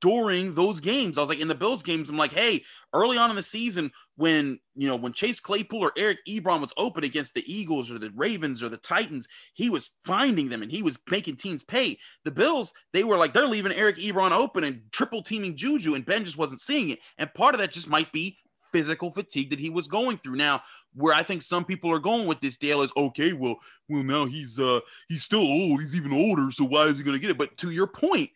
during 0.00 0.54
those 0.54 0.80
games. 0.80 1.18
I 1.18 1.20
was 1.20 1.28
like 1.28 1.40
in 1.40 1.48
the 1.48 1.54
Bills 1.54 1.82
games 1.82 2.10
I'm 2.10 2.16
like 2.16 2.32
hey 2.32 2.62
early 2.92 3.16
on 3.16 3.30
in 3.30 3.36
the 3.36 3.42
season 3.42 3.90
when 4.16 4.58
you 4.74 4.88
know 4.88 4.96
when 4.96 5.12
Chase 5.12 5.40
Claypool 5.40 5.82
or 5.82 5.92
Eric 5.96 6.18
Ebron 6.28 6.60
was 6.60 6.74
open 6.76 7.04
against 7.04 7.34
the 7.34 7.44
Eagles 7.52 7.90
or 7.90 7.98
the 7.98 8.12
Ravens 8.14 8.62
or 8.62 8.68
the 8.68 8.76
Titans 8.76 9.26
he 9.54 9.70
was 9.70 9.90
finding 10.06 10.48
them 10.48 10.62
and 10.62 10.70
he 10.70 10.82
was 10.82 10.98
making 11.10 11.36
teams 11.36 11.62
pay. 11.62 11.98
The 12.24 12.30
Bills 12.30 12.72
they 12.92 13.04
were 13.04 13.16
like 13.16 13.32
they're 13.32 13.46
leaving 13.46 13.72
Eric 13.72 13.96
Ebron 13.96 14.32
open 14.32 14.64
and 14.64 14.82
triple 14.92 15.22
teaming 15.22 15.56
Juju 15.56 15.94
and 15.94 16.04
Ben 16.04 16.24
just 16.24 16.38
wasn't 16.38 16.60
seeing 16.60 16.90
it. 16.90 16.98
And 17.18 17.32
part 17.32 17.54
of 17.54 17.60
that 17.60 17.72
just 17.72 17.88
might 17.88 18.12
be 18.12 18.36
physical 18.72 19.10
fatigue 19.10 19.50
that 19.50 19.58
he 19.58 19.70
was 19.70 19.88
going 19.88 20.18
through. 20.18 20.36
Now, 20.36 20.62
where 20.94 21.14
I 21.14 21.22
think 21.22 21.42
some 21.42 21.64
people 21.64 21.92
are 21.92 21.98
going 21.98 22.26
with 22.26 22.40
this 22.40 22.56
Dale 22.56 22.82
is 22.82 22.92
okay, 22.96 23.32
well, 23.32 23.56
well, 23.88 24.02
now 24.02 24.26
he's 24.26 24.58
uh 24.58 24.80
he's 25.08 25.22
still 25.22 25.40
old, 25.40 25.80
he's 25.80 25.94
even 25.94 26.12
older, 26.12 26.50
so 26.50 26.64
why 26.64 26.84
is 26.86 26.96
he 26.96 27.02
gonna 27.02 27.18
get 27.18 27.30
it? 27.30 27.38
But 27.38 27.56
to 27.58 27.70
your 27.70 27.86
point, 27.86 28.30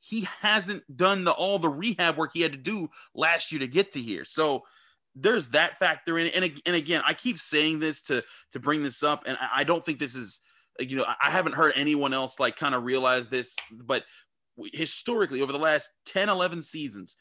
he 0.00 0.28
hasn't 0.40 0.82
done 0.96 1.24
the 1.24 1.32
all 1.32 1.58
the 1.58 1.68
rehab 1.68 2.16
work 2.16 2.30
he 2.34 2.42
had 2.42 2.52
to 2.52 2.58
do 2.58 2.90
last 3.14 3.52
year 3.52 3.60
to 3.60 3.68
get 3.68 3.92
to 3.92 4.00
here. 4.00 4.24
So 4.24 4.64
there's 5.16 5.46
that 5.48 5.78
factor 5.78 6.18
in 6.18 6.26
it. 6.26 6.34
And, 6.34 6.60
and 6.66 6.76
again, 6.76 7.02
I 7.06 7.14
keep 7.14 7.38
saying 7.38 7.78
this 7.78 8.02
to 8.02 8.22
to 8.52 8.60
bring 8.60 8.82
this 8.82 9.02
up, 9.02 9.24
and 9.26 9.38
I 9.52 9.64
don't 9.64 9.84
think 9.84 9.98
this 9.98 10.14
is 10.14 10.40
you 10.80 10.96
know, 10.96 11.04
I 11.06 11.30
haven't 11.30 11.54
heard 11.54 11.72
anyone 11.76 12.12
else 12.12 12.40
like 12.40 12.56
kind 12.56 12.74
of 12.74 12.84
realize 12.84 13.28
this, 13.28 13.54
but 13.70 14.04
historically 14.72 15.40
over 15.42 15.52
the 15.52 15.58
last 15.58 15.90
10 16.06 16.28
11 16.28 16.62
seasons 16.62 17.16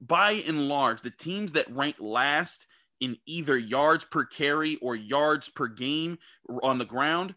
by 0.00 0.42
and 0.46 0.68
large, 0.68 1.02
the 1.02 1.10
teams 1.10 1.52
that 1.52 1.70
rank 1.74 1.96
last 1.98 2.66
in 3.00 3.16
either 3.26 3.56
yards 3.56 4.04
per 4.04 4.24
carry 4.24 4.76
or 4.76 4.96
yards 4.96 5.48
per 5.48 5.66
game 5.68 6.18
on 6.62 6.78
the 6.78 6.84
ground, 6.84 7.34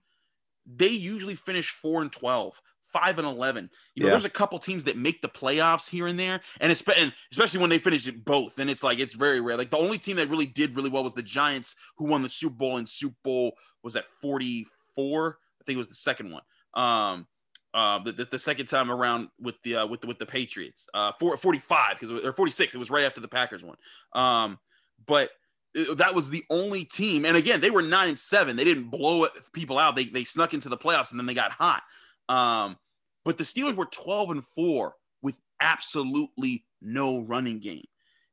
they 0.66 0.88
usually 0.88 1.36
finish 1.36 1.70
four 1.70 2.02
and 2.02 2.12
12, 2.12 2.60
five 2.92 3.18
and 3.18 3.28
11. 3.28 3.70
You 3.96 4.02
know, 4.02 4.08
yeah. 4.08 4.12
there's 4.12 4.26
a 4.26 4.30
couple 4.30 4.60
teams 4.60 4.84
that 4.86 4.98
make 4.98 5.22
the 5.22 5.30
playoffs 5.30 5.90
here 5.90 6.08
and 6.08 6.20
there, 6.20 6.42
and, 6.60 6.72
it's, 6.72 6.84
and 6.98 7.14
especially 7.32 7.60
when 7.60 7.70
they 7.70 7.80
finish 7.80 8.08
it 8.08 8.26
both. 8.26 8.60
And 8.60 8.70
it's 8.70 8.84
like, 8.84 9.00
it's 9.00 9.16
very 9.16 9.42
rare. 9.42 9.58
Like 9.58 9.72
the 9.72 9.78
only 9.78 9.98
team 9.98 10.18
that 10.18 10.30
really 10.30 10.46
did 10.46 10.76
really 10.76 10.90
well 10.90 11.04
was 11.04 11.14
the 11.14 11.24
Giants, 11.24 11.76
who 11.98 12.06
won 12.06 12.22
the 12.22 12.30
Super 12.30 12.56
Bowl 12.56 12.78
in 12.78 12.88
Super 12.88 13.18
Bowl, 13.24 13.54
was 13.84 13.96
at 13.96 14.06
44. 14.22 15.38
I 15.60 15.64
think 15.64 15.76
it 15.76 15.78
was 15.78 15.90
the 15.90 15.96
second 15.96 16.32
one. 16.32 16.44
Um, 16.74 17.28
uh, 17.74 18.00
the, 18.00 18.28
the, 18.30 18.40
second 18.40 18.66
time 18.66 18.92
around 18.92 19.30
with 19.40 19.56
the 19.64 19.78
uh, 19.78 19.88
with 19.88 20.02
the 20.02 20.08
with 20.08 20.20
the 20.20 20.26
Patriots, 20.26 20.88
uh, 20.94 21.14
for, 21.20 21.38
45 21.38 21.98
because 22.00 22.24
or 22.24 22.34
46. 22.34 22.76
It 22.76 22.78
was 22.78 22.90
right 22.90 23.06
after 23.06 23.22
the 23.22 23.28
Packers 23.28 23.64
one. 23.64 23.78
Um, 24.14 24.60
but 25.06 25.30
it, 25.74 25.98
that 25.98 26.14
was 26.14 26.30
the 26.30 26.44
only 26.50 26.84
team, 26.84 27.26
and 27.26 27.38
again, 27.38 27.62
they 27.62 27.70
were 27.70 27.82
nine 27.82 28.10
and 28.10 28.20
seven. 28.20 28.58
They 28.58 28.66
didn't 28.66 28.90
blow 28.90 29.28
people 29.54 29.78
out. 29.78 29.96
They 29.96 30.06
they 30.06 30.26
snuck 30.26 30.54
into 30.54 30.70
the 30.70 30.78
playoffs 30.78 31.12
and 31.12 31.20
then 31.20 31.26
they 31.26 31.34
got 31.34 31.52
hot. 31.52 31.84
Um, 32.28 32.78
but 33.24 33.38
the 33.38 33.44
Steelers 33.44 33.76
were 33.76 33.86
12 33.86 34.32
and 34.32 34.46
four 34.46 34.96
with 35.22 35.40
absolutely 35.60 36.66
no 36.82 37.20
running 37.20 37.60
game. 37.60 37.86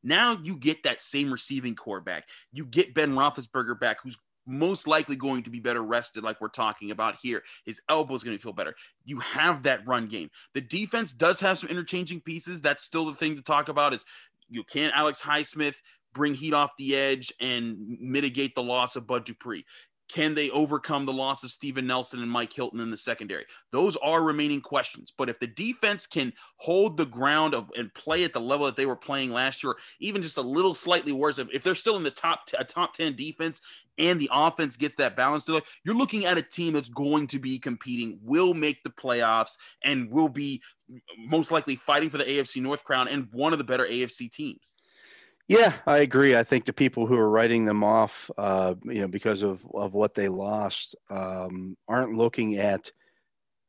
Now 0.03 0.39
you 0.43 0.57
get 0.57 0.85
that 0.85 1.03
same 1.03 1.33
receiving 1.33 1.75
corps 1.75 2.01
back. 2.01 2.25
You 2.53 2.65
get 2.65 2.95
Ben 2.95 3.13
Roethlisberger 3.13 3.79
back, 3.79 3.99
who's 4.03 4.17
most 4.49 4.89
likely 4.89 5.15
going 5.15 5.43
to 5.43 5.51
be 5.51 5.61
better 5.61 5.83
rested, 5.83 6.25
like 6.25 6.41
we're 6.41 6.49
talking 6.49 6.91
about 6.91 7.17
here. 7.23 7.43
His 7.67 7.81
elbow 7.89 8.15
is 8.15 8.25
going 8.25 8.37
to 8.37 8.43
feel 8.43 8.55
better. 8.55 8.75
You 9.05 9.21
have 9.21 9.63
that 9.65 9.87
run 9.87 10.09
game. 10.09 10.31
The 10.55 10.63
defense 10.63 11.13
does 11.13 11.39
have 11.41 11.59
some 11.59 11.69
interchanging 11.69 12.23
pieces. 12.23 12.63
That's 12.63 12.83
still 12.83 13.07
the 13.07 13.15
thing 13.15 13.37
to 13.37 13.43
talk 13.43 13.69
about. 13.69 13.93
Is 13.93 14.05
you 14.49 14.65
can 14.65 14.91
Alex 14.95 15.21
Highsmith 15.21 15.77
bring 16.15 16.35
heat 16.35 16.55
off 16.55 16.71
the 16.79 16.97
edge 16.97 17.33
and 17.41 17.77
mitigate 18.01 18.55
the 18.55 18.63
loss 18.63 18.97
of 18.97 19.07
Bud 19.07 19.27
Dupree? 19.27 19.65
Can 20.09 20.35
they 20.35 20.49
overcome 20.51 21.05
the 21.05 21.13
loss 21.13 21.45
of 21.45 21.51
Steven 21.51 21.87
Nelson 21.87 22.23
and 22.23 22.31
Mike 22.31 22.53
Hilton 22.53 22.81
in 22.81 22.91
the 22.91 22.97
secondary? 22.97 23.45
Those 23.73 23.95
are 23.97 24.23
remaining 24.23 24.63
questions. 24.63 25.13
But 25.17 25.29
if 25.29 25.39
the 25.39 25.49
defense 25.49 26.07
can 26.07 26.33
hold 26.57 26.97
the 26.97 27.05
ground 27.05 27.55
of 27.55 27.71
and 27.77 27.93
play 27.93 28.25
at 28.25 28.33
the 28.33 28.41
level 28.41 28.65
that 28.65 28.75
they 28.75 28.87
were 28.87 28.97
playing 28.97 29.33
last 29.33 29.63
year, 29.63 29.77
even 30.01 30.23
just 30.23 30.39
a 30.39 30.43
little 30.43 30.75
slightly 30.75 31.13
worse, 31.13 31.39
if, 31.39 31.63
they're 31.63 31.75
still 31.75 31.99
in 31.99 32.03
the 32.03 32.11
top 32.11 32.47
t- 32.47 32.57
a 32.59 32.65
top 32.65 32.95
10 32.95 33.17
defense 33.17 33.61
and 33.99 34.21
the 34.21 34.31
offense 34.33 34.77
gets 34.77 34.97
that 34.97 35.17
balance 35.17 35.45
to 35.47 35.57
it, 35.57 35.65
you're 35.85 35.95
looking 35.95 36.25
at 36.25 36.39
a 36.39 36.43
team 36.43 36.75
that's 36.75 36.89
going 36.89 37.27
to 37.29 37.39
be 37.39 37.59
competing, 37.59 38.19
will 38.23 38.55
make 38.55 38.83
the 38.83 38.91
playoffs, 38.91 39.57
and 39.85 40.11
will 40.11 40.29
be 40.29 40.63
most 41.19 41.51
likely 41.51 41.77
fighting 41.77 42.11
for 42.11 42.19
the 42.19 42.25
AFC 42.25 42.63
North 42.63 42.85
crown 42.85 43.09
and 43.09 43.29
one 43.33 43.53
of 43.53 43.59
the 43.59 43.65
better 43.65 43.85
AFC 43.85 44.31
teams. 44.31 44.75
Yeah, 45.49 45.73
I 45.87 45.99
agree. 45.99 46.37
I 46.37 46.43
think 46.43 46.67
the 46.67 46.75
people 46.75 47.07
who 47.07 47.17
are 47.17 47.31
writing 47.31 47.65
them 47.65 47.83
off, 47.83 48.31
uh, 48.37 48.75
you 48.85 49.01
know, 49.01 49.09
because 49.09 49.43
of, 49.43 49.67
of 49.73 49.95
what 49.95 50.15
they 50.15 50.29
lost, 50.29 50.95
um, 51.09 51.75
aren't 51.89 52.13
looking 52.13 52.59
at 52.59 52.93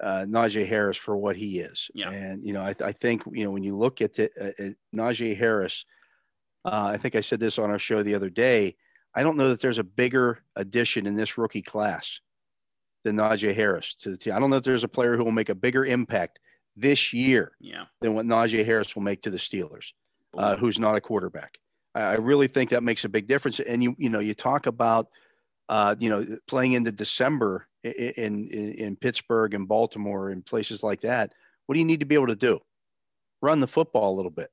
uh, 0.04 0.26
Najee 0.28 0.68
Harris 0.68 0.98
for 0.98 1.15
what 1.15 1.38
he 1.38 1.60
is. 1.60 1.89
Yeah. 1.94 2.12
And, 2.12 2.46
you 2.46 2.52
know, 2.52 2.62
I, 2.62 2.76
I 2.84 2.92
think, 2.92 3.24
you 3.32 3.46
know, 3.46 3.52
when 3.52 3.63
you 3.63 3.78
look 3.78 4.02
at, 4.02 4.13
the, 4.13 4.30
uh, 4.39 4.52
at 4.62 4.74
Najee 4.94 5.38
Harris, 5.38 5.86
uh, 6.65 6.92
I 6.94 6.98
think 6.98 7.15
I 7.15 7.22
said 7.22 7.39
this 7.39 7.58
on 7.58 7.70
our 7.70 7.80
show 7.80 8.04
the 8.04 8.15
other 8.15 8.30
day. 8.30 8.76
I 9.15 9.24
don't 9.24 9.38
know 9.38 9.50
that 9.50 9.62
there's 9.62 9.80
a 9.80 9.84
bigger 9.84 10.43
addition 10.56 11.08
in 11.08 11.15
this 11.15 11.38
rookie 11.38 11.62
class 11.62 12.22
than 13.04 13.17
Najee 13.17 13.54
Harris 13.54 13.95
to 13.95 14.12
the 14.12 14.17
team. 14.17 14.34
I 14.34 14.39
don't 14.39 14.50
know 14.50 14.58
if 14.58 14.63
there's 14.63 14.84
a 14.84 14.89
player 14.89 15.17
who 15.17 15.24
will 15.24 15.32
make 15.32 15.50
a 15.50 15.56
bigger 15.56 15.86
impact 15.86 16.39
this 16.76 17.13
year 17.13 17.54
yeah. 17.60 17.86
than 18.02 18.13
what 18.13 18.26
Najee 18.26 18.65
Harris 18.65 18.95
will 18.95 19.04
make 19.04 19.22
to 19.24 19.30
the 19.30 19.38
Steelers, 19.38 19.93
uh, 20.38 20.56
who's 20.58 20.80
not 20.80 20.95
a 20.95 21.02
quarterback. 21.02 21.58
I 21.95 22.15
really 22.15 22.48
think 22.48 22.69
that 22.69 22.84
makes 22.84 23.04
a 23.04 23.10
big 23.10 23.28
difference. 23.28 23.60
And 23.60 23.84
you 23.84 23.95
you 23.98 24.10
know 24.10 24.19
you 24.19 24.34
talk 24.34 24.67
about 24.67 25.08
uh, 25.67 25.95
you 25.98 26.10
know 26.10 26.26
playing 26.48 26.74
into 26.74 26.91
December 26.91 27.67
in, 27.84 28.48
in 28.50 28.74
in 28.74 28.95
Pittsburgh 28.95 29.54
and 29.54 29.67
Baltimore 29.67 30.30
and 30.30 30.45
places 30.45 30.84
like 30.84 31.02
that. 31.02 31.34
What 31.65 31.74
do 31.74 31.80
you 31.80 31.86
need 31.86 32.00
to 32.02 32.06
be 32.06 32.15
able 32.15 32.28
to 32.28 32.36
do? 32.36 32.60
Run 33.41 33.60
the 33.60 33.67
football 33.67 34.13
a 34.13 34.17
little 34.17 34.32
bit. 34.32 34.50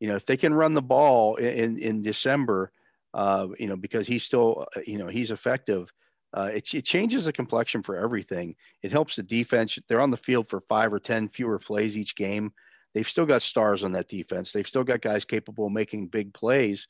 You 0.00 0.08
know, 0.08 0.16
if 0.16 0.26
they 0.26 0.36
can 0.36 0.54
run 0.54 0.74
the 0.74 0.82
ball 0.82 1.36
in 1.36 1.78
in 1.78 2.02
December, 2.02 2.72
uh, 3.14 3.48
you 3.58 3.66
know, 3.66 3.76
because 3.76 4.06
he's 4.06 4.24
still 4.24 4.66
you 4.86 4.98
know 4.98 5.08
he's 5.08 5.30
effective. 5.30 5.92
Uh, 6.34 6.50
it, 6.52 6.74
it 6.74 6.84
changes 6.84 7.24
the 7.24 7.32
complexion 7.32 7.82
for 7.82 7.96
everything. 7.96 8.54
It 8.82 8.92
helps 8.92 9.16
the 9.16 9.22
defense. 9.22 9.78
They're 9.88 10.00
on 10.00 10.10
the 10.10 10.16
field 10.16 10.48
for 10.48 10.60
five 10.60 10.92
or 10.92 10.98
ten 10.98 11.28
fewer 11.28 11.58
plays 11.58 11.96
each 11.96 12.16
game. 12.16 12.52
They've 12.94 13.08
still 13.08 13.26
got 13.26 13.42
stars 13.42 13.84
on 13.84 13.92
that 13.92 14.08
defense. 14.08 14.52
They've 14.52 14.66
still 14.66 14.84
got 14.84 15.00
guys 15.00 15.24
capable 15.24 15.66
of 15.66 15.72
making 15.72 16.08
big 16.08 16.34
plays. 16.34 16.86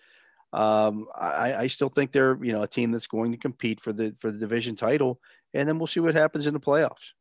Um, 0.53 1.07
I, 1.15 1.55
I 1.55 1.67
still 1.67 1.91
think 1.91 2.11
they're 2.11 2.39
you 2.43 2.53
know 2.53 2.63
a 2.63 2.69
team 2.69 2.91
that's 2.91 3.07
going 3.07 3.33
to 3.33 3.39
compete 3.39 3.81
for 3.81 3.93
the 3.93 4.15
for 4.19 4.33
the 4.33 4.39
division 4.39 4.77
title, 4.77 5.21
and 5.55 5.69
then 5.69 5.79
we'll 5.79 5.87
see 5.87 6.01
what 6.01 6.15
happens 6.15 6.47
in 6.47 6.55
the 6.55 6.61
playoffs. 6.61 7.13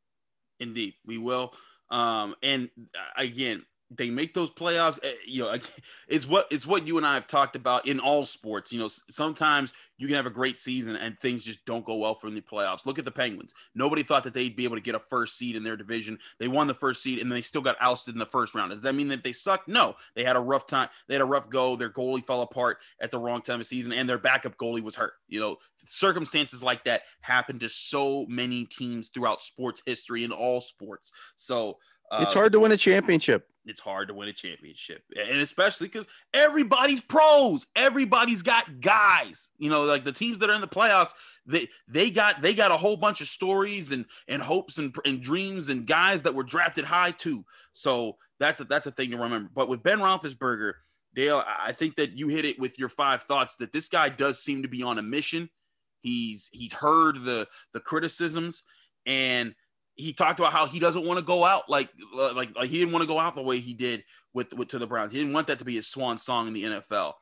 Indeed, 0.59 0.95
we 1.05 1.17
will. 1.17 1.53
Um, 1.89 2.35
and 2.41 2.69
uh, 2.95 3.21
again, 3.21 3.63
they 3.89 4.09
make 4.09 4.33
those 4.33 4.49
playoffs. 4.49 4.99
Eh, 5.03 5.13
you 5.25 5.43
know, 5.43 5.57
it's 6.07 6.27
what 6.27 6.47
it's 6.51 6.67
what 6.67 6.87
you 6.87 6.97
and 6.97 7.05
I 7.05 7.13
have 7.15 7.27
talked 7.27 7.55
about 7.55 7.87
in 7.87 7.99
all 7.99 8.25
sports. 8.25 8.71
You 8.71 8.79
know, 8.79 8.89
sometimes 9.09 9.73
you 9.97 10.07
can 10.07 10.15
have 10.15 10.25
a 10.25 10.31
great 10.31 10.59
season 10.59 10.95
and 10.95 11.19
things 11.19 11.43
just 11.43 11.65
don't 11.65 11.85
go 11.85 11.95
well 11.95 12.15
for 12.15 12.29
the 12.29 12.41
playoffs. 12.41 12.85
Look 12.85 12.99
at 12.99 13.05
the 13.05 13.11
Penguins. 13.11 13.53
Nobody 13.73 14.03
thought 14.03 14.23
that 14.25 14.33
they'd 14.33 14.55
be 14.55 14.63
able 14.63 14.75
to 14.75 14.81
get 14.81 14.95
a 14.95 15.01
first 15.09 15.37
seed 15.37 15.55
in 15.55 15.63
their 15.63 15.75
division. 15.75 16.19
They 16.39 16.47
won 16.47 16.67
the 16.67 16.75
first 16.75 17.01
seed 17.01 17.19
and 17.19 17.31
they 17.31 17.41
still 17.41 17.61
got 17.61 17.77
ousted 17.81 18.13
in 18.13 18.19
the 18.19 18.25
first 18.25 18.53
round. 18.53 18.71
Does 18.71 18.83
that 18.83 18.93
mean 18.93 19.07
that 19.07 19.23
they 19.23 19.31
suck? 19.31 19.67
No, 19.67 19.95
they 20.15 20.23
had 20.23 20.35
a 20.35 20.41
rough 20.41 20.67
time. 20.67 20.89
They 21.07 21.15
had 21.15 21.21
a 21.21 21.25
rough 21.25 21.49
go. 21.49 21.75
Their 21.75 21.89
goalie 21.89 22.25
fell 22.25 22.41
apart 22.41 22.77
at 23.01 23.09
the 23.09 23.19
wrong 23.19 23.41
time 23.41 23.59
of 23.59 23.65
season, 23.65 23.91
and 23.91 24.07
their 24.07 24.19
backup 24.19 24.57
goalie 24.57 24.83
was 24.83 24.95
hurt. 24.95 25.13
You 25.27 25.39
know, 25.39 25.57
circumstances 25.85 26.61
like 26.61 26.83
that 26.83 27.03
happen 27.21 27.57
to 27.59 27.69
so 27.69 28.25
many 28.27 28.65
teams 28.65 29.07
throughout 29.07 29.41
sports 29.41 29.81
history 29.85 30.23
in 30.23 30.31
all 30.31 30.61
sports. 30.61 31.11
So 31.35 31.77
it's 32.13 32.31
uh, 32.31 32.39
hard 32.39 32.51
to 32.53 32.59
win 32.59 32.71
a 32.71 32.77
championship 32.77 33.47
it's 33.67 33.81
hard 33.81 34.07
to 34.07 34.13
win 34.13 34.29
a 34.29 34.33
championship. 34.33 35.03
And 35.15 35.41
especially 35.41 35.87
because 35.87 36.07
everybody's 36.33 37.01
pros. 37.01 37.67
Everybody's 37.75 38.41
got 38.41 38.79
guys. 38.79 39.49
You 39.57 39.69
know, 39.69 39.83
like 39.83 40.05
the 40.05 40.11
teams 40.11 40.39
that 40.39 40.49
are 40.49 40.55
in 40.55 40.61
the 40.61 40.67
playoffs, 40.67 41.11
they 41.45 41.67
they 41.87 42.09
got 42.09 42.41
they 42.41 42.53
got 42.53 42.71
a 42.71 42.77
whole 42.77 42.97
bunch 42.97 43.21
of 43.21 43.27
stories 43.27 43.91
and 43.91 44.05
and 44.27 44.41
hopes 44.41 44.77
and, 44.77 44.95
and 45.05 45.21
dreams 45.21 45.69
and 45.69 45.85
guys 45.85 46.23
that 46.23 46.33
were 46.33 46.43
drafted 46.43 46.85
high 46.85 47.11
too. 47.11 47.43
So 47.73 48.17
that's 48.39 48.59
a, 48.59 48.63
that's 48.63 48.87
a 48.87 48.91
thing 48.91 49.11
to 49.11 49.17
remember. 49.17 49.49
But 49.53 49.67
with 49.67 49.83
Ben 49.83 49.99
Roethlisberger, 49.99 50.73
Dale, 51.13 51.43
I 51.45 51.73
think 51.73 51.95
that 51.97 52.17
you 52.17 52.29
hit 52.29 52.45
it 52.45 52.59
with 52.59 52.79
your 52.79 52.89
five 52.89 53.23
thoughts 53.23 53.57
that 53.57 53.73
this 53.73 53.89
guy 53.89 54.09
does 54.09 54.41
seem 54.41 54.61
to 54.63 54.69
be 54.69 54.83
on 54.83 54.97
a 54.97 55.03
mission. 55.03 55.49
He's 56.01 56.49
he's 56.51 56.73
heard 56.73 57.23
the 57.23 57.47
the 57.73 57.81
criticisms 57.81 58.63
and– 59.05 59.53
he 59.97 60.13
talked 60.13 60.39
about 60.39 60.53
how 60.53 60.67
he 60.67 60.79
doesn't 60.79 61.05
want 61.05 61.17
to 61.17 61.25
go 61.25 61.43
out 61.43 61.69
like 61.69 61.89
like 62.13 62.55
like 62.55 62.69
he 62.69 62.79
didn't 62.79 62.93
want 62.93 63.01
to 63.01 63.07
go 63.07 63.19
out 63.19 63.35
the 63.35 63.41
way 63.41 63.59
he 63.59 63.73
did 63.73 64.03
with 64.33 64.53
with 64.53 64.69
to 64.69 64.79
the 64.79 64.87
Browns. 64.87 65.11
He 65.11 65.17
didn't 65.17 65.33
want 65.33 65.47
that 65.47 65.59
to 65.59 65.65
be 65.65 65.75
his 65.75 65.87
swan 65.87 66.17
song 66.19 66.47
in 66.47 66.53
the 66.53 66.63
NFL. 66.63 67.13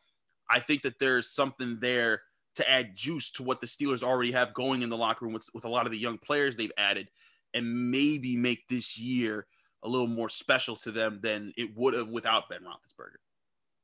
I 0.49 0.59
think 0.59 0.83
that 0.83 0.99
there's 0.99 1.31
something 1.31 1.77
there 1.79 2.21
to 2.55 2.69
add 2.69 2.95
juice 2.95 3.31
to 3.31 3.43
what 3.43 3.61
the 3.61 3.67
Steelers 3.67 4.03
already 4.03 4.31
have 4.33 4.53
going 4.53 4.81
in 4.81 4.89
the 4.89 4.97
locker 4.97 5.25
room 5.25 5.33
with, 5.33 5.49
with 5.53 5.65
a 5.65 5.69
lot 5.69 5.85
of 5.85 5.91
the 5.91 5.97
young 5.97 6.17
players 6.17 6.55
they've 6.55 6.71
added, 6.77 7.09
and 7.53 7.91
maybe 7.91 8.35
make 8.35 8.67
this 8.69 8.97
year 8.97 9.47
a 9.83 9.89
little 9.89 10.07
more 10.07 10.29
special 10.29 10.75
to 10.75 10.91
them 10.91 11.19
than 11.21 11.53
it 11.57 11.75
would 11.75 11.93
have 11.93 12.09
without 12.09 12.49
Ben 12.49 12.59
Roethlisberger. 12.59 13.17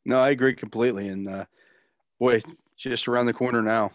No, 0.05 0.19
I 0.19 0.29
agree 0.29 0.53
completely. 0.53 1.07
And 1.09 1.27
uh, 1.27 1.45
boy, 2.19 2.41
just 2.77 3.07
around 3.07 3.27
the 3.27 3.33
corner 3.33 3.61
now. 3.61 3.91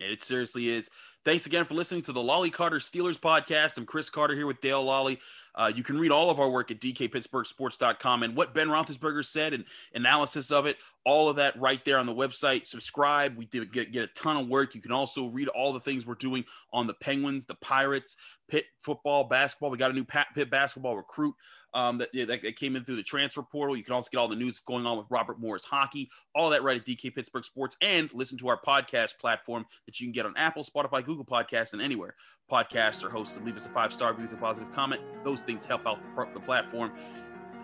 It 0.00 0.24
seriously 0.24 0.68
is. 0.68 0.90
Thanks 1.26 1.44
again 1.44 1.66
for 1.66 1.74
listening 1.74 2.00
to 2.02 2.12
the 2.12 2.22
Lolley 2.22 2.50
Carter 2.50 2.78
Steelers 2.78 3.20
podcast. 3.20 3.76
I'm 3.76 3.84
Chris 3.84 4.08
Carter 4.08 4.34
here 4.34 4.46
with 4.46 4.62
Dale 4.62 4.82
Lolley. 4.82 5.18
Uh, 5.54 5.70
you 5.74 5.82
can 5.82 5.98
read 5.98 6.10
all 6.10 6.30
of 6.30 6.40
our 6.40 6.48
work 6.48 6.70
at 6.70 6.80
dkpittsburghsports.com 6.80 8.22
and 8.22 8.34
what 8.34 8.54
Ben 8.54 8.68
Roethlisberger 8.68 9.22
said 9.26 9.52
and 9.52 9.66
analysis 9.92 10.50
of 10.50 10.64
it, 10.64 10.78
all 11.04 11.28
of 11.28 11.36
that 11.36 11.60
right 11.60 11.84
there 11.84 11.98
on 11.98 12.06
the 12.06 12.14
website. 12.14 12.66
Subscribe. 12.66 13.36
We 13.36 13.44
did 13.44 13.70
get, 13.70 13.92
get 13.92 14.04
a 14.04 14.12
ton 14.14 14.38
of 14.38 14.48
work. 14.48 14.74
You 14.74 14.80
can 14.80 14.92
also 14.92 15.26
read 15.26 15.48
all 15.48 15.74
the 15.74 15.80
things 15.80 16.06
we're 16.06 16.14
doing 16.14 16.44
on 16.72 16.86
the 16.86 16.94
Penguins, 16.94 17.44
the 17.44 17.56
Pirates, 17.56 18.16
Pitt 18.48 18.64
football, 18.78 19.24
basketball. 19.24 19.70
We 19.70 19.76
got 19.76 19.90
a 19.90 19.94
new 19.94 20.04
Pitt 20.04 20.50
basketball 20.50 20.96
recruit 20.96 21.34
um, 21.74 21.98
that, 21.98 22.12
that, 22.12 22.56
came 22.56 22.76
in 22.76 22.84
through 22.84 22.96
the 22.96 23.02
transfer 23.02 23.42
portal. 23.42 23.76
You 23.76 23.84
can 23.84 23.94
also 23.94 24.08
get 24.10 24.18
all 24.18 24.28
the 24.28 24.36
news 24.36 24.58
going 24.60 24.86
on 24.86 24.98
with 24.98 25.06
Robert 25.10 25.40
Morris 25.40 25.64
hockey, 25.64 26.10
all 26.34 26.50
that 26.50 26.62
right 26.62 26.80
at 26.80 26.86
DK 26.86 27.14
Pittsburgh 27.14 27.44
Sports, 27.44 27.76
and 27.80 28.12
listen 28.12 28.38
to 28.38 28.48
our 28.48 28.60
podcast 28.60 29.18
platform 29.18 29.64
that 29.86 30.00
you 30.00 30.06
can 30.06 30.12
get 30.12 30.26
on 30.26 30.36
Apple, 30.36 30.64
Spotify, 30.64 31.04
Google 31.04 31.24
Podcasts, 31.24 31.72
and 31.72 31.82
anywhere 31.82 32.14
podcasts 32.50 33.04
are 33.04 33.10
hosted. 33.10 33.44
Leave 33.44 33.56
us 33.56 33.66
a 33.66 33.70
five 33.70 33.92
star 33.92 34.10
review 34.10 34.26
with 34.28 34.38
a 34.38 34.40
positive 34.40 34.72
comment. 34.72 35.00
Those 35.24 35.42
things 35.42 35.64
help 35.64 35.86
out 35.86 35.98
the, 36.16 36.28
the 36.34 36.40
platform. 36.40 36.92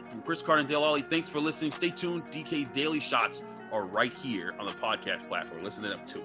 From 0.08 0.22
Chris 0.22 0.40
Carter 0.40 0.60
and 0.60 0.68
Dale 0.68 0.82
Lolley, 0.82 1.08
thanks 1.08 1.28
for 1.28 1.40
listening. 1.40 1.72
Stay 1.72 1.90
tuned. 1.90 2.24
DK's 2.26 2.68
Daily 2.68 3.00
Shots 3.00 3.44
are 3.72 3.86
right 3.86 4.14
here 4.14 4.50
on 4.58 4.66
the 4.66 4.72
podcast 4.72 5.26
platform. 5.26 5.58
Listen 5.60 5.82
to 5.82 5.88
them 5.88 6.06
too. 6.06 6.22